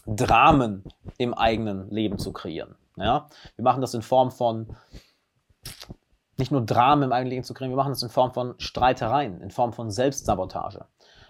Dramen 0.05 0.83
im 1.17 1.33
eigenen 1.33 1.89
Leben 1.89 2.17
zu 2.17 2.33
kreieren. 2.33 2.75
Ja? 2.97 3.29
Wir 3.55 3.63
machen 3.63 3.81
das 3.81 3.93
in 3.93 4.01
Form 4.01 4.31
von 4.31 4.75
nicht 6.37 6.51
nur 6.51 6.65
Dramen 6.65 7.03
im 7.03 7.11
eigenen 7.13 7.31
Leben 7.31 7.43
zu 7.45 7.53
kreieren, 7.53 7.71
wir 7.71 7.77
machen 7.77 7.93
das 7.93 8.03
in 8.03 8.09
Form 8.09 8.33
von 8.33 8.55
Streitereien, 8.57 9.39
in 9.41 9.51
Form 9.51 9.71
von 9.71 9.89
Selbstsabotage. 9.89 10.85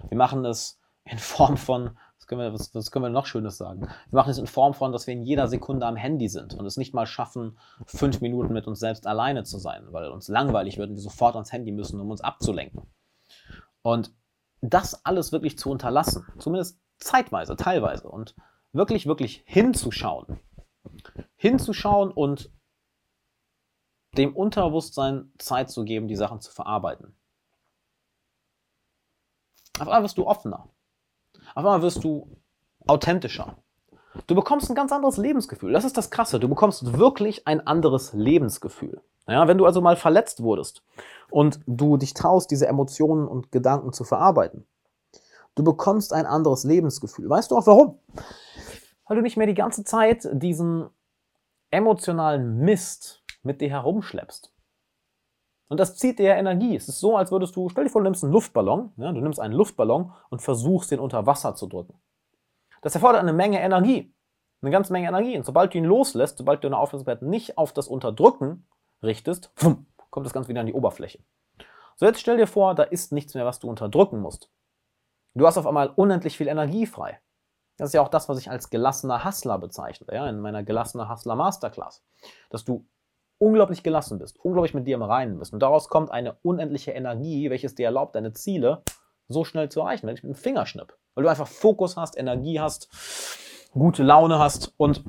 Wir 0.10 0.18
machen 0.18 0.42
das 0.42 0.80
in 1.04 1.20
Form 1.20 1.58
von, 1.58 1.98
was 2.25 2.27
können, 2.27 2.41
wir, 2.41 2.53
was, 2.53 2.74
was 2.74 2.89
können 2.89 3.05
wir 3.05 3.10
noch 3.10 3.27
Schönes 3.27 3.58
sagen? 3.58 3.82
Wir 3.82 4.17
machen 4.17 4.32
es 4.32 4.39
in 4.39 4.48
Form 4.48 4.74
von, 4.74 4.91
dass 4.91 5.05
wir 5.05 5.13
in 5.13 5.22
jeder 5.22 5.48
Sekunde 5.48 5.86
am 5.86 5.96
Handy 5.96 6.27
sind 6.27 6.55
und 6.55 6.65
es 6.65 6.75
nicht 6.75 6.94
mal 6.94 7.05
schaffen, 7.05 7.58
fünf 7.86 8.20
Minuten 8.20 8.51
mit 8.51 8.65
uns 8.65 8.79
selbst 8.79 9.05
alleine 9.05 9.44
zu 9.44 9.60
sein, 9.60 9.86
weil 9.91 10.10
uns 10.10 10.27
langweilig 10.27 10.79
wird 10.79 10.89
und 10.89 10.96
wir 10.96 11.01
sofort 11.01 11.36
ans 11.36 11.51
Handy 11.51 11.72
müssen, 11.72 12.00
um 12.00 12.10
uns 12.10 12.22
abzulenken. 12.22 12.82
Und 13.84 14.12
das 14.62 15.05
alles 15.05 15.32
wirklich 15.32 15.60
zu 15.60 15.70
unterlassen, 15.70 16.25
zumindest 16.39 16.79
zeitweise, 16.98 17.55
teilweise 17.55 18.08
und 18.08 18.36
wirklich, 18.74 19.05
wirklich 19.05 19.44
hinzuschauen. 19.46 20.39
Hinzuschauen 21.36 22.10
und 22.12 22.50
dem 24.17 24.36
Unterbewusstsein 24.36 25.32
Zeit 25.38 25.70
zu 25.70 25.84
geben, 25.84 26.08
die 26.08 26.15
Sachen 26.15 26.41
zu 26.41 26.51
verarbeiten. 26.51 27.15
Auf 29.75 29.88
einmal 29.88 30.03
wirst 30.03 30.17
du 30.17 30.25
offener. 30.25 30.70
Auf 31.56 31.64
einmal 31.64 31.82
wirst 31.82 32.04
du 32.04 32.28
authentischer. 32.86 33.56
Du 34.28 34.36
bekommst 34.36 34.70
ein 34.70 34.76
ganz 34.76 34.92
anderes 34.92 35.18
Lebensgefühl. 35.18 35.72
Das 35.72 35.86
ist 35.86 35.98
das 35.98 36.12
Krasse. 36.12 36.40
Du 36.40 36.50
bekommst 36.50 36.98
wirklich 36.98 37.48
ein 37.48 37.66
anderes 37.66 38.14
Lebensgefühl. 38.14 39.02
Ja, 39.28 39.48
wenn 39.48 39.58
du 39.58 39.66
also 39.66 39.82
mal 39.82 39.96
verletzt 39.96 40.44
wurdest 40.44 40.84
und 41.32 41.60
du 41.66 41.98
dich 41.98 42.14
traust, 42.14 42.52
diese 42.52 42.68
Emotionen 42.68 43.28
und 43.28 43.52
Gedanken 43.52 43.94
zu 43.94 44.04
verarbeiten, 44.04 44.68
du 45.56 45.64
bekommst 45.64 46.14
ein 46.14 46.26
anderes 46.26 46.66
Lebensgefühl. 46.66 47.30
Weißt 47.30 47.52
du 47.52 47.58
auch 47.58 47.66
warum? 47.66 48.00
Weil 49.08 49.18
du 49.18 49.24
nicht 49.24 49.38
mehr 49.38 49.48
die 49.48 49.54
ganze 49.54 49.84
Zeit 49.84 50.28
diesen 50.34 50.90
emotionalen 51.72 52.60
Mist 52.60 53.24
mit 53.44 53.62
dir 53.62 53.70
herumschleppst. 53.70 54.52
Und 55.67 55.79
das 55.79 55.98
zieht 55.98 56.19
dir 56.19 56.25
ja 56.25 56.36
Energie. 56.36 56.75
Es 56.75 56.88
ist 56.88 57.00
so, 57.00 57.17
als 57.17 57.31
würdest 57.31 57.55
du, 57.55 57.69
stell 57.69 57.86
dir 57.86 57.89
vor, 57.89 58.01
du 58.01 58.05
nimmst 58.05 58.24
einen 58.24 58.34
Luftballon, 58.34 58.91
ja, 58.98 59.12
du 59.12 59.22
nimmst 59.22 59.39
einen 59.39 59.53
Luftballon 59.53 60.13
und 60.29 60.41
versuchst, 60.41 60.91
den 60.91 61.00
unter 61.00 61.25
Wasser 61.25 61.55
zu 61.55 61.67
drücken. 61.67 62.00
Das 62.81 62.93
erfordert 62.93 63.22
eine 63.22 63.34
Menge 63.34 63.60
Energie. 63.60 64.13
Eine 64.62 64.72
ganze 64.72 64.93
Menge 64.93 65.07
Energie. 65.07 65.38
Und 65.38 65.45
sobald 65.45 65.74
du 65.74 65.77
ihn 65.79 65.86
loslässt, 65.86 66.38
sobald 66.38 66.63
du 66.63 66.67
deine 66.67 66.77
Aufmerksamkeit 66.77 67.22
nicht 67.24 67.57
auf 67.57 67.74
das 67.74 67.88
Unterdrücken 67.88 68.67
richtest, 69.01 69.51
kommt 70.12 70.25
das 70.25 70.34
Ganze 70.34 70.50
wieder 70.50 70.62
an 70.62 70.67
die 70.67 70.74
Oberfläche. 70.74 71.19
So, 71.95 72.05
jetzt 72.05 72.19
stell 72.19 72.38
dir 72.38 72.48
vor, 72.48 72.75
da 72.75 72.84
ist 72.84 73.12
nichts 73.12 73.34
mehr, 73.34 73.45
was 73.45 73.60
du 73.60 73.69
unterdrücken 73.69 74.19
musst. 74.19 74.51
Du 75.34 75.45
hast 75.48 75.57
auf 75.57 75.67
einmal 75.67 75.89
unendlich 75.89 76.38
viel 76.38 76.48
Energie 76.48 76.86
frei. 76.86 77.19
Das 77.77 77.89
ist 77.89 77.93
ja 77.93 78.01
auch 78.01 78.10
das, 78.10 78.29
was 78.29 78.38
ich 78.38 78.50
als 78.50 78.69
gelassener 78.69 79.25
Hustler 79.25 79.57
bezeichne, 79.57 80.07
ja, 80.13 80.27
in 80.29 80.39
meiner 80.39 80.63
gelassener 80.63 81.10
Hustler 81.10 81.36
Masterclass. 81.36 82.05
Dass 82.50 82.63
du 82.63 82.88
unglaublich 83.38 83.84
gelassen 83.84 84.20
bist, 84.20 84.39
unglaublich 84.44 84.74
mit 84.74 84.88
dir 84.88 84.96
im 84.96 85.04
Reinen 85.04 85.39
bist. 85.39 85.54
Und 85.54 85.60
daraus 85.60 85.89
kommt 85.89 86.12
eine 86.12 86.36
unendliche 86.42 86.92
Energie, 86.92 87.50
welches 87.50 87.75
dir 87.75 87.86
erlaubt, 87.86 88.15
deine 88.15 88.34
Ziele 88.34 88.84
so 89.27 89.44
schnell 89.44 89.70
zu 89.70 89.82
erreichen, 89.82 90.06
mit 90.06 90.24
einem 90.24 90.36
Fingerschnipp. 90.36 90.96
Weil 91.13 91.24
du 91.24 91.30
einfach 91.30 91.48
Fokus 91.48 91.98
hast, 91.98 92.18
Energie 92.18 92.60
hast, 92.60 92.89
gute 93.72 94.04
Laune 94.04 94.39
hast 94.39 94.74
und 94.77 95.04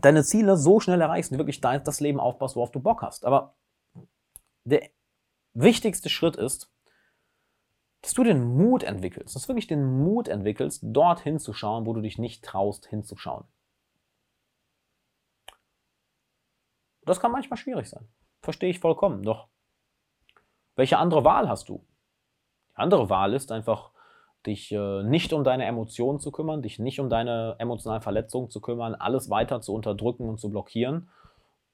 deine 0.00 0.24
Ziele 0.24 0.56
so 0.56 0.80
schnell 0.80 1.00
erreichst 1.00 1.32
und 1.32 1.38
wirklich 1.38 1.60
das 1.60 2.00
Leben 2.00 2.20
aufbaust, 2.20 2.56
worauf 2.56 2.70
du 2.70 2.80
Bock 2.80 3.02
hast. 3.02 3.24
Aber 3.24 3.54
der 4.64 4.82
wichtigste 5.54 6.08
Schritt 6.08 6.36
ist, 6.36 6.70
dass 8.02 8.14
du 8.14 8.24
den 8.24 8.42
Mut 8.42 8.82
entwickelst, 8.82 9.34
dass 9.34 9.42
du 9.42 9.48
wirklich 9.48 9.66
den 9.66 9.84
Mut 9.84 10.28
entwickelst, 10.28 10.80
dort 10.84 11.20
hinzuschauen, 11.20 11.86
wo 11.86 11.92
du 11.92 12.00
dich 12.00 12.18
nicht 12.18 12.44
traust, 12.44 12.86
hinzuschauen. 12.86 13.44
Das 17.10 17.18
kann 17.18 17.32
manchmal 17.32 17.56
schwierig 17.56 17.88
sein. 17.88 18.06
Verstehe 18.40 18.70
ich 18.70 18.78
vollkommen. 18.78 19.24
Doch 19.24 19.48
welche 20.76 20.96
andere 20.96 21.24
Wahl 21.24 21.48
hast 21.48 21.68
du? 21.68 21.84
Die 22.70 22.76
andere 22.76 23.10
Wahl 23.10 23.34
ist 23.34 23.50
einfach, 23.50 23.90
dich 24.46 24.70
äh, 24.70 25.02
nicht 25.02 25.32
um 25.32 25.42
deine 25.42 25.64
Emotionen 25.64 26.20
zu 26.20 26.30
kümmern, 26.30 26.62
dich 26.62 26.78
nicht 26.78 27.00
um 27.00 27.10
deine 27.10 27.56
emotionalen 27.58 28.00
Verletzungen 28.00 28.48
zu 28.48 28.60
kümmern, 28.60 28.94
alles 28.94 29.28
weiter 29.28 29.60
zu 29.60 29.74
unterdrücken 29.74 30.28
und 30.28 30.38
zu 30.38 30.50
blockieren 30.50 31.10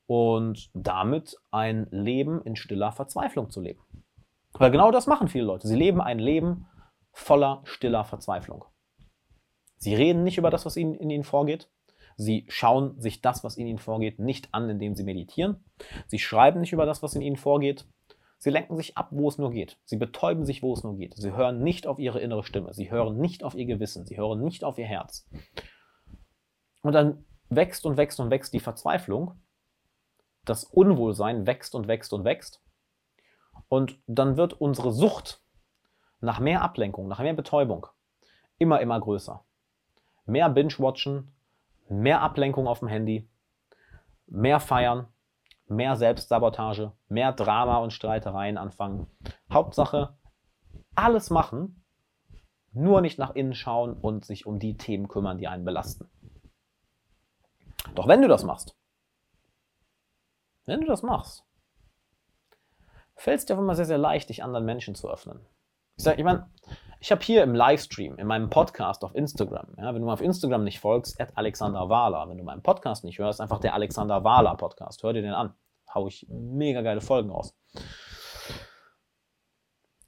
und 0.06 0.70
damit 0.72 1.36
ein 1.50 1.86
Leben 1.90 2.40
in 2.40 2.56
stiller 2.56 2.90
Verzweiflung 2.92 3.50
zu 3.50 3.60
leben. 3.60 3.84
Weil 4.54 4.70
genau 4.70 4.90
das 4.90 5.06
machen 5.06 5.28
viele 5.28 5.44
Leute. 5.44 5.68
Sie 5.68 5.76
leben 5.76 6.00
ein 6.00 6.18
Leben 6.18 6.66
voller 7.12 7.60
stiller 7.64 8.04
Verzweiflung. 8.04 8.64
Sie 9.76 9.94
reden 9.94 10.24
nicht 10.24 10.38
über 10.38 10.50
das, 10.50 10.64
was 10.64 10.78
ihnen, 10.78 10.94
in 10.94 11.10
ihnen 11.10 11.24
vorgeht. 11.24 11.68
Sie 12.16 12.46
schauen 12.48 12.98
sich 13.00 13.20
das, 13.20 13.44
was 13.44 13.56
in 13.56 13.66
ihnen 13.66 13.78
vorgeht, 13.78 14.18
nicht 14.18 14.48
an, 14.52 14.70
indem 14.70 14.94
sie 14.94 15.04
meditieren. 15.04 15.64
Sie 16.06 16.18
schreiben 16.18 16.60
nicht 16.60 16.72
über 16.72 16.86
das, 16.86 17.02
was 17.02 17.14
in 17.14 17.22
ihnen 17.22 17.36
vorgeht. 17.36 17.86
Sie 18.38 18.50
lenken 18.50 18.76
sich 18.76 18.96
ab, 18.96 19.08
wo 19.10 19.28
es 19.28 19.38
nur 19.38 19.50
geht. 19.50 19.78
Sie 19.84 19.96
betäuben 19.96 20.44
sich, 20.44 20.62
wo 20.62 20.72
es 20.72 20.82
nur 20.82 20.96
geht. 20.96 21.14
Sie 21.14 21.32
hören 21.32 21.62
nicht 21.62 21.86
auf 21.86 21.98
ihre 21.98 22.20
innere 22.20 22.42
Stimme. 22.42 22.72
Sie 22.74 22.90
hören 22.90 23.18
nicht 23.18 23.44
auf 23.44 23.54
ihr 23.54 23.66
Gewissen. 23.66 24.06
Sie 24.06 24.16
hören 24.16 24.42
nicht 24.42 24.64
auf 24.64 24.78
ihr 24.78 24.86
Herz. 24.86 25.28
Und 26.82 26.92
dann 26.92 27.24
wächst 27.48 27.84
und 27.86 27.96
wächst 27.96 28.20
und 28.20 28.30
wächst 28.30 28.52
die 28.52 28.60
Verzweiflung. 28.60 29.40
Das 30.44 30.64
Unwohlsein 30.64 31.46
wächst 31.46 31.74
und 31.74 31.88
wächst 31.88 32.12
und 32.12 32.24
wächst. 32.24 32.62
Und 33.68 33.98
dann 34.06 34.36
wird 34.36 34.54
unsere 34.54 34.92
Sucht 34.92 35.42
nach 36.20 36.40
mehr 36.40 36.62
Ablenkung, 36.62 37.08
nach 37.08 37.20
mehr 37.20 37.34
Betäubung 37.34 37.86
immer, 38.58 38.80
immer 38.80 39.00
größer. 39.00 39.44
Mehr 40.26 40.48
Binge-Watchen, 40.48 41.32
mehr 41.88 42.20
Ablenkung 42.20 42.66
auf 42.66 42.80
dem 42.80 42.88
Handy, 42.88 43.28
mehr 44.26 44.60
Feiern, 44.60 45.08
mehr 45.68 45.96
Selbstsabotage, 45.96 46.92
mehr 47.08 47.32
Drama 47.32 47.78
und 47.78 47.92
Streitereien 47.92 48.58
anfangen. 48.58 49.06
Hauptsache, 49.52 50.16
alles 50.94 51.30
machen, 51.30 51.84
nur 52.72 53.00
nicht 53.00 53.18
nach 53.18 53.34
innen 53.34 53.54
schauen 53.54 53.94
und 53.94 54.24
sich 54.24 54.46
um 54.46 54.58
die 54.58 54.76
Themen 54.76 55.08
kümmern, 55.08 55.38
die 55.38 55.48
einen 55.48 55.64
belasten. 55.64 56.08
Doch 57.94 58.06
wenn 58.06 58.22
du 58.22 58.28
das 58.28 58.44
machst, 58.44 58.76
wenn 60.64 60.80
du 60.80 60.86
das 60.86 61.02
machst, 61.02 61.44
fällt 63.14 63.38
es 63.38 63.46
dir 63.46 63.54
auch 63.54 63.60
immer 63.60 63.74
sehr, 63.74 63.86
sehr 63.86 63.98
leicht, 63.98 64.28
dich 64.28 64.42
anderen 64.42 64.64
Menschen 64.64 64.94
zu 64.94 65.08
öffnen. 65.08 65.40
Ich, 65.96 66.04
sag, 66.04 66.18
ich 66.18 66.24
meine, 66.24 66.50
ich 67.06 67.12
habe 67.12 67.22
hier 67.22 67.44
im 67.44 67.54
Livestream, 67.54 68.16
in 68.18 68.26
meinem 68.26 68.50
Podcast 68.50 69.04
auf 69.04 69.14
Instagram, 69.14 69.68
ja, 69.78 69.94
wenn 69.94 70.00
du 70.00 70.06
mal 70.06 70.14
auf 70.14 70.20
Instagram 70.20 70.64
nicht 70.64 70.80
folgst, 70.80 71.20
at 71.20 71.38
Alexander 71.38 71.88
Wahler. 71.88 72.28
Wenn 72.28 72.36
du 72.36 72.42
meinen 72.42 72.64
Podcast 72.64 73.04
nicht 73.04 73.20
hörst, 73.20 73.40
einfach 73.40 73.60
der 73.60 73.74
Alexander 73.74 74.24
Wahler 74.24 74.56
Podcast. 74.56 75.04
Hör 75.04 75.12
dir 75.12 75.22
den 75.22 75.32
an. 75.32 75.54
Hau 75.94 76.08
ich 76.08 76.26
mega 76.28 76.82
geile 76.82 77.00
Folgen 77.00 77.30
raus. 77.30 77.56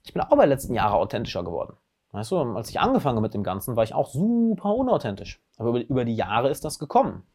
Ich 0.03 0.11
bin 0.11 0.21
auch 0.21 0.27
bei 0.27 0.43
den 0.43 0.49
letzten 0.49 0.73
Jahren 0.73 0.91
authentischer 0.91 1.45
geworden. 1.45 1.77
Weißt 2.11 2.31
du, 2.31 2.37
als 2.37 2.69
ich 2.69 2.81
angefangen 2.81 3.15
habe 3.15 3.27
mit 3.27 3.33
dem 3.33 3.43
Ganzen, 3.43 3.77
war 3.77 3.85
ich 3.85 3.93
auch 3.93 4.09
super 4.09 4.75
unauthentisch. 4.75 5.41
Aber 5.55 5.69
über, 5.69 5.79
über 5.79 6.03
die 6.03 6.17
Jahre 6.17 6.49
ist 6.49 6.65
das 6.65 6.79
gekommen. 6.79 7.25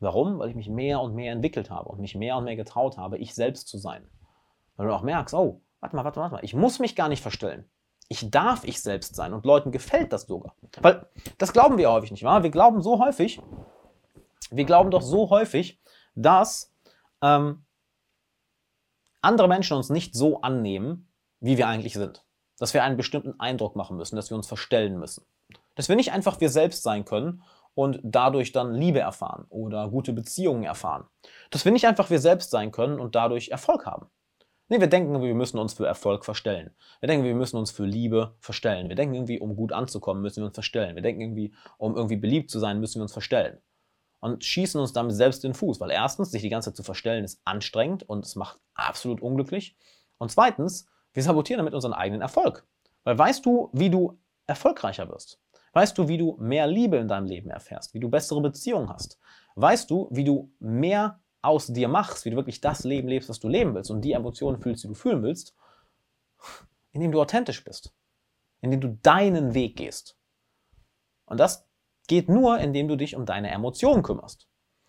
Warum? 0.00 0.40
Weil 0.40 0.48
ich 0.48 0.56
mich 0.56 0.68
mehr 0.68 1.00
und 1.00 1.14
mehr 1.14 1.32
entwickelt 1.32 1.70
habe 1.70 1.90
und 1.90 2.00
mich 2.00 2.16
mehr 2.16 2.38
und 2.38 2.42
mehr 2.42 2.56
getraut 2.56 2.98
habe, 2.98 3.18
ich 3.18 3.36
selbst 3.36 3.68
zu 3.68 3.78
sein. 3.78 4.04
Weil 4.74 4.88
du 4.88 4.92
auch 4.92 5.02
merkst, 5.02 5.32
oh, 5.32 5.60
warte 5.78 5.94
mal, 5.94 6.04
warte 6.04 6.18
mal, 6.18 6.24
warte 6.24 6.34
mal, 6.34 6.44
ich 6.44 6.54
muss 6.54 6.80
mich 6.80 6.96
gar 6.96 7.08
nicht 7.08 7.22
verstellen. 7.22 7.70
Ich 8.12 8.30
darf 8.30 8.64
ich 8.64 8.82
selbst 8.82 9.16
sein 9.16 9.32
und 9.32 9.46
Leuten 9.46 9.72
gefällt 9.72 10.12
das 10.12 10.24
sogar. 10.24 10.54
Weil 10.82 11.06
das 11.38 11.54
glauben 11.54 11.78
wir 11.78 11.90
häufig 11.90 12.10
nicht 12.10 12.24
wahr? 12.24 12.42
Wir 12.42 12.50
glauben 12.50 12.82
so 12.82 12.98
häufig, 12.98 13.40
wir 14.50 14.66
glauben 14.66 14.90
doch 14.90 15.00
so 15.00 15.30
häufig, 15.30 15.80
dass 16.14 16.74
ähm, 17.22 17.64
andere 19.22 19.48
Menschen 19.48 19.78
uns 19.78 19.88
nicht 19.88 20.14
so 20.14 20.42
annehmen, 20.42 21.08
wie 21.40 21.56
wir 21.56 21.66
eigentlich 21.66 21.94
sind. 21.94 22.22
Dass 22.58 22.74
wir 22.74 22.84
einen 22.84 22.98
bestimmten 22.98 23.40
Eindruck 23.40 23.76
machen 23.76 23.96
müssen, 23.96 24.16
dass 24.16 24.28
wir 24.28 24.36
uns 24.36 24.46
verstellen 24.46 24.98
müssen. 24.98 25.24
Dass 25.74 25.88
wir 25.88 25.96
nicht 25.96 26.12
einfach 26.12 26.38
wir 26.38 26.50
selbst 26.50 26.82
sein 26.82 27.06
können 27.06 27.42
und 27.74 27.98
dadurch 28.02 28.52
dann 28.52 28.74
Liebe 28.74 29.00
erfahren 29.00 29.46
oder 29.48 29.88
gute 29.88 30.12
Beziehungen 30.12 30.64
erfahren. 30.64 31.04
Dass 31.48 31.64
wir 31.64 31.72
nicht 31.72 31.86
einfach 31.86 32.10
wir 32.10 32.18
selbst 32.18 32.50
sein 32.50 32.72
können 32.72 33.00
und 33.00 33.14
dadurch 33.14 33.48
Erfolg 33.48 33.86
haben. 33.86 34.10
Nee, 34.72 34.80
wir 34.80 34.86
denken, 34.86 35.20
wir 35.20 35.34
müssen 35.34 35.58
uns 35.58 35.74
für 35.74 35.86
Erfolg 35.86 36.24
verstellen. 36.24 36.70
Wir 37.00 37.06
denken, 37.06 37.26
wir 37.26 37.34
müssen 37.34 37.58
uns 37.58 37.70
für 37.70 37.84
Liebe 37.84 38.36
verstellen. 38.38 38.88
Wir 38.88 38.96
denken 38.96 39.14
irgendwie, 39.14 39.38
um 39.38 39.54
gut 39.54 39.70
anzukommen, 39.70 40.22
müssen 40.22 40.38
wir 40.38 40.46
uns 40.46 40.54
verstellen. 40.54 40.94
Wir 40.94 41.02
denken 41.02 41.20
irgendwie, 41.20 41.52
um 41.76 41.94
irgendwie 41.94 42.16
beliebt 42.16 42.50
zu 42.50 42.58
sein, 42.58 42.80
müssen 42.80 42.94
wir 42.94 43.02
uns 43.02 43.12
verstellen. 43.12 43.58
Und 44.20 44.42
schießen 44.42 44.80
uns 44.80 44.94
damit 44.94 45.14
selbst 45.14 45.44
den 45.44 45.52
Fuß. 45.52 45.78
Weil 45.78 45.90
erstens, 45.90 46.30
sich 46.30 46.40
die 46.40 46.48
ganze 46.48 46.70
Zeit 46.70 46.78
zu 46.78 46.84
verstellen, 46.84 47.22
ist 47.22 47.42
anstrengend 47.44 48.08
und 48.08 48.24
es 48.24 48.34
macht 48.34 48.60
absolut 48.72 49.20
unglücklich. 49.20 49.76
Und 50.16 50.30
zweitens, 50.30 50.86
wir 51.12 51.22
sabotieren 51.22 51.58
damit 51.58 51.74
unseren 51.74 51.92
eigenen 51.92 52.22
Erfolg. 52.22 52.66
Weil 53.04 53.18
weißt 53.18 53.44
du, 53.44 53.68
wie 53.74 53.90
du 53.90 54.18
erfolgreicher 54.46 55.06
wirst? 55.10 55.38
Weißt 55.74 55.98
du, 55.98 56.08
wie 56.08 56.16
du 56.16 56.38
mehr 56.40 56.66
Liebe 56.66 56.96
in 56.96 57.08
deinem 57.08 57.26
Leben 57.26 57.50
erfährst? 57.50 57.92
Wie 57.92 58.00
du 58.00 58.08
bessere 58.08 58.40
Beziehungen 58.40 58.88
hast? 58.88 59.18
Weißt 59.54 59.90
du, 59.90 60.08
wie 60.10 60.24
du 60.24 60.50
mehr 60.60 61.20
aus 61.42 61.66
dir 61.66 61.88
machst, 61.88 62.24
wie 62.24 62.30
du 62.30 62.36
wirklich 62.36 62.60
das 62.60 62.84
Leben 62.84 63.08
lebst, 63.08 63.28
was 63.28 63.40
du 63.40 63.48
leben 63.48 63.74
willst 63.74 63.90
und 63.90 64.00
die 64.02 64.12
Emotionen 64.12 64.60
fühlst, 64.60 64.84
die 64.84 64.88
du 64.88 64.94
fühlen 64.94 65.22
willst, 65.22 65.54
Indem 66.92 67.12
du 67.12 67.20
authentisch 67.20 67.64
bist. 67.64 67.94
Indem 68.60 68.80
du 68.80 68.88
deinen 69.02 69.54
Weg 69.54 69.76
gehst. 69.76 70.16
Und 71.24 71.40
das 71.40 71.66
geht 72.06 72.28
nur, 72.28 72.58
indem 72.58 72.88
du 72.88 72.96
dich 72.96 73.16
um 73.16 73.26
deine 73.26 73.50
Emotionen 73.50 74.02
kümmerst. 74.02 74.48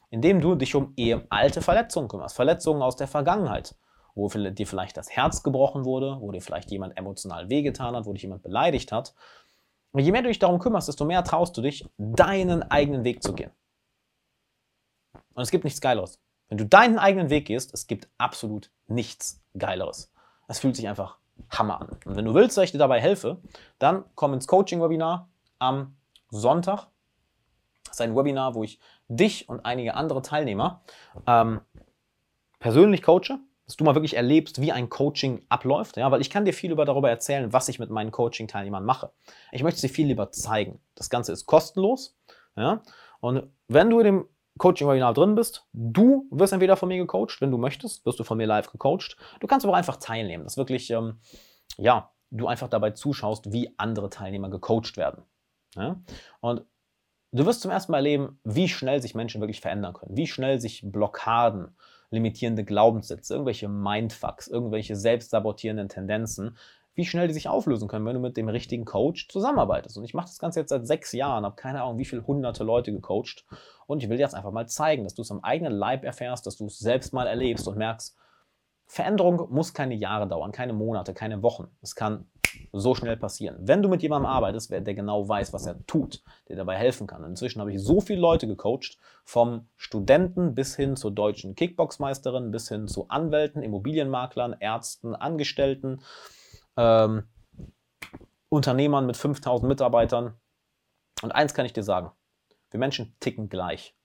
Indem 0.10 0.42
du 0.42 0.56
dich 0.56 0.76
um 0.76 0.94
ehe 0.96 1.26
alte 1.30 1.62
Verletzungen 1.62 2.08
kümmerst. 2.08 2.36
Verletzungen 2.36 2.82
aus 2.82 2.96
der 2.96 3.08
Vergangenheit. 3.08 3.76
Wo 4.16 4.28
dir 4.28 4.68
vielleicht 4.68 4.96
das 4.96 5.10
Herz 5.10 5.42
gebrochen 5.42 5.86
wurde, 5.86 6.18
wo 6.20 6.32
dir 6.32 6.42
vielleicht 6.42 6.70
jemand 6.70 6.98
emotional 6.98 7.50
wehgetan 7.50 7.96
hat, 7.96 8.06
wo 8.06 8.14
dich 8.14 8.22
jemand 8.22 8.44
beleidigt 8.44 8.92
hat. 8.92 9.16
Und 9.92 10.02
je 10.02 10.12
mehr 10.12 10.22
du 10.22 10.28
dich 10.28 10.40
darum 10.40 10.60
kümmerst, 10.60 10.88
desto 10.88 11.06
mehr 11.06 11.24
traust 11.24 11.58
du 11.58 11.62
dich, 11.62 11.88
deinen 11.98 12.62
eigenen 12.64 13.04
Weg 13.04 13.24
zu 13.24 13.34
gehen. 13.34 13.52
Und 15.34 15.42
es 15.42 15.50
gibt 15.50 15.64
nichts 15.64 15.82
Geileres. 15.82 16.20
Wenn 16.54 16.60
du 16.60 16.68
deinen 16.68 17.00
eigenen 17.00 17.32
Weg 17.32 17.48
gehst, 17.48 17.74
es 17.74 17.88
gibt 17.88 18.08
absolut 18.20 18.70
nichts 18.86 19.42
Geileres. 19.58 20.14
Es 20.48 20.60
fühlt 20.60 20.76
sich 20.76 20.88
einfach 20.88 21.18
Hammer 21.50 21.82
an. 21.82 21.98
Und 22.06 22.16
wenn 22.16 22.26
du 22.26 22.36
willst, 22.36 22.56
dass 22.56 22.66
ich 22.66 22.72
dir 22.72 22.78
dabei 22.78 23.02
helfe, 23.02 23.42
dann 23.80 24.06
komm 24.14 24.36
ins 24.36 24.46
Coaching-Webinar 24.46 25.32
am 25.58 25.98
Sonntag. 26.30 26.90
Das 27.86 27.96
ist 27.96 28.02
ein 28.02 28.16
Webinar, 28.16 28.54
wo 28.54 28.64
ich 28.64 28.80
dich 29.08 29.50
und 29.50 29.66
einige 29.66 29.96
andere 29.96 30.22
Teilnehmer 30.22 30.84
ähm, 31.26 31.60
persönlich 32.60 33.02
coache, 33.02 33.40
dass 33.66 33.76
du 33.76 33.84
mal 33.84 33.96
wirklich 33.96 34.16
erlebst, 34.16 34.62
wie 34.62 34.72
ein 34.72 34.92
Coaching 34.92 35.42
abläuft. 35.50 35.98
Ja, 35.98 36.12
weil 36.12 36.22
ich 36.22 36.30
kann 36.30 36.46
dir 36.46 36.54
viel 36.54 36.72
über, 36.72 36.86
darüber 36.86 37.10
erzählen, 37.10 37.52
was 37.52 37.68
ich 37.68 37.80
mit 37.80 37.90
meinen 37.90 38.12
Coaching-Teilnehmern 38.12 38.86
mache. 38.86 39.12
Ich 39.52 39.64
möchte 39.64 39.82
sie 39.82 39.90
viel 39.90 40.06
lieber 40.06 40.32
zeigen. 40.32 40.80
Das 40.94 41.10
Ganze 41.10 41.32
ist 41.32 41.48
kostenlos. 41.48 42.16
Ja, 42.56 42.84
und 43.22 43.50
wenn 43.68 43.90
du 43.90 44.00
in 44.02 44.26
dem 44.56 44.60
Coaching-Webinar 44.60 45.14
drin 45.14 45.36
bist. 45.36 45.68
Du 45.74 46.28
wirst 46.32 46.54
entweder 46.54 46.78
von 46.78 46.90
mir 46.90 46.98
gecoacht, 46.98 47.42
wenn 47.42 47.52
du 47.52 47.58
möchtest, 47.58 48.06
wirst 48.06 48.20
du 48.20 48.24
von 48.24 48.38
mir 48.38 48.48
live 48.48 48.72
gecoacht. 48.72 49.18
Du 49.40 49.48
kannst 49.48 49.66
aber 49.66 49.76
einfach 49.76 49.98
teilnehmen, 49.98 50.44
dass 50.44 50.58
wirklich, 50.58 50.90
ähm, 50.92 51.20
ja, 51.78 52.12
du 52.30 52.48
einfach 52.48 52.68
dabei 52.68 52.92
zuschaust, 52.92 53.52
wie 53.52 53.74
andere 53.78 54.10
Teilnehmer 54.10 54.50
gecoacht 54.50 54.98
werden. 54.98 55.24
Ja? 55.76 56.02
Und 56.42 56.64
du 57.32 57.46
wirst 57.46 57.62
zum 57.62 57.72
ersten 57.72 57.92
Mal 57.92 58.00
erleben, 58.00 58.40
wie 58.44 58.68
schnell 58.68 59.02
sich 59.02 59.16
Menschen 59.16 59.42
wirklich 59.42 59.62
verändern 59.62 59.94
können, 59.94 60.18
wie 60.18 60.28
schnell 60.28 60.60
sich 60.60 60.82
Blockaden, 60.84 61.76
limitierende 62.10 62.64
Glaubenssätze, 62.64 63.34
irgendwelche 63.34 63.68
Mindfucks, 63.68 64.48
irgendwelche 64.48 64.96
selbstsabotierenden 64.96 65.90
Tendenzen, 65.90 66.58
wie 66.96 67.06
schnell 67.06 67.28
die 67.28 67.34
sich 67.34 67.48
auflösen 67.48 67.88
können, 67.88 68.06
wenn 68.06 68.14
du 68.14 68.20
mit 68.20 68.38
dem 68.38 68.50
richtigen 68.50 68.86
Coach 68.86 69.28
zusammenarbeitest. 69.30 69.98
Und 69.98 70.04
ich 70.04 70.14
mache 70.14 70.28
das 70.28 70.40
Ganze 70.40 70.60
jetzt 70.60 70.70
seit 70.70 70.86
sechs 70.86 71.12
Jahren, 71.12 71.46
habe 71.46 71.56
keine 71.56 71.82
Ahnung, 71.82 71.98
wie 71.98 72.06
viele 72.06 72.26
hunderte 72.26 72.64
Leute 72.64 72.92
gecoacht. 72.92 73.46
Und 73.88 74.04
ich 74.04 74.10
will 74.10 74.18
dir 74.18 74.24
jetzt 74.24 74.36
einfach 74.36 74.52
mal 74.52 74.68
zeigen, 74.68 75.04
dass 75.04 75.16
du 75.16 75.24
es 75.24 75.32
am 75.32 75.44
eigenen 75.44 75.74
Leib 75.74 76.04
erfährst, 76.04 76.46
dass 76.46 76.58
du 76.58 76.68
es 76.68 76.78
selbst 76.78 77.14
mal 77.14 77.28
erlebst 77.28 77.68
und 77.68 77.78
merkst, 77.78 78.16
Veränderung 78.86 79.48
muss 79.50 79.74
keine 79.74 79.96
Jahre 79.96 80.28
dauern, 80.28 80.52
keine 80.52 80.74
Monate, 80.74 81.14
keine 81.14 81.42
Wochen. 81.42 81.68
Es 81.82 81.96
kann 81.96 82.30
so 82.72 82.94
schnell 82.94 83.18
passieren. 83.18 83.58
Wenn 83.60 83.82
du 83.82 83.90
mit 83.90 84.04
jemandem 84.04 84.28
arbeitest, 84.28 84.72
der 84.72 84.82
genau 84.82 85.28
weiß, 85.28 85.54
was 85.54 85.66
er 85.66 85.84
tut, 85.88 86.22
der 86.48 86.56
dabei 86.56 86.78
helfen 86.78 87.08
kann. 87.08 87.24
Inzwischen 87.24 87.60
habe 87.60 87.74
ich 87.74 87.82
so 87.82 88.02
viele 88.02 88.20
Leute 88.20 88.48
gecoacht, 88.48 88.98
vom 89.24 89.68
Studenten 89.76 90.54
bis 90.54 90.76
hin 90.76 90.96
zur 90.96 91.12
deutschen 91.12 91.56
Kickboxmeisterin, 91.56 92.52
bis 92.52 92.70
hin 92.70 92.88
zu 92.88 93.08
Anwälten, 93.10 93.64
Immobilienmaklern, 93.64 94.56
Ärzten, 94.60 95.16
Angestellten, 95.16 96.02
ähm, 96.78 97.24
Unternehmern 98.50 99.06
mit 99.06 99.18
5000 99.18 99.68
Mitarbeitern. 99.68 100.36
Und 101.22 101.32
eins 101.32 101.54
kann 101.54 101.66
ich 101.66 101.74
dir 101.74 101.84
sagen, 101.84 102.12
wir 102.70 102.80
Menschen 102.80 103.16
ticken 103.20 103.50
gleich. 103.50 103.96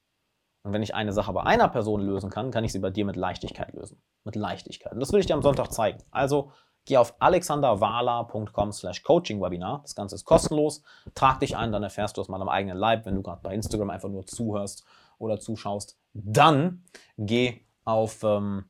Und 0.62 0.72
wenn 0.72 0.82
ich 0.82 0.94
eine 0.94 1.12
Sache 1.12 1.32
bei 1.32 1.42
einer 1.42 1.68
Person 1.68 2.00
lösen 2.00 2.30
kann, 2.30 2.50
kann 2.50 2.64
ich 2.64 2.72
sie 2.72 2.78
bei 2.78 2.90
dir 2.90 3.04
mit 3.04 3.16
Leichtigkeit 3.16 3.72
lösen. 3.72 4.02
Mit 4.24 4.36
Leichtigkeit. 4.36 4.92
Und 4.92 5.00
das 5.00 5.12
will 5.12 5.20
ich 5.20 5.26
dir 5.26 5.34
am 5.34 5.42
Sonntag 5.42 5.72
zeigen. 5.72 6.02
Also 6.10 6.52
geh 6.84 6.96
auf 6.96 7.14
alexanderwala.com 7.20 8.72
slash 8.72 9.02
coaching-webinar. 9.02 9.80
Das 9.82 9.94
Ganze 9.94 10.14
ist 10.14 10.24
kostenlos. 10.24 10.82
Trag 11.14 11.40
dich 11.40 11.56
ein, 11.56 11.72
dann 11.72 11.82
erfährst 11.82 12.16
du 12.16 12.20
es 12.20 12.28
mal 12.28 12.40
am 12.40 12.48
eigenen 12.48 12.76
Leib, 12.76 13.06
wenn 13.06 13.14
du 13.14 13.22
gerade 13.22 13.40
bei 13.42 13.54
Instagram 13.54 13.90
einfach 13.90 14.08
nur 14.08 14.26
zuhörst 14.26 14.84
oder 15.18 15.38
zuschaust. 15.38 15.98
Dann 16.12 16.84
geh 17.16 17.60
auf 17.84 18.22
ähm, 18.22 18.64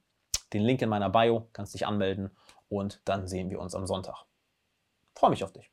den 0.52 0.62
Link 0.62 0.82
in 0.82 0.88
meiner 0.88 1.11
Bio, 1.11 1.48
kannst 1.52 1.74
dich 1.74 1.87
anmelden 1.87 2.30
und 2.68 3.00
dann 3.04 3.28
sehen 3.28 3.50
wir 3.50 3.61
uns 3.61 3.74
am 3.74 3.87
Sonntag. 3.87 4.26
Freue 5.14 5.31
mich 5.31 5.44
auf 5.44 5.52
dich. 5.52 5.72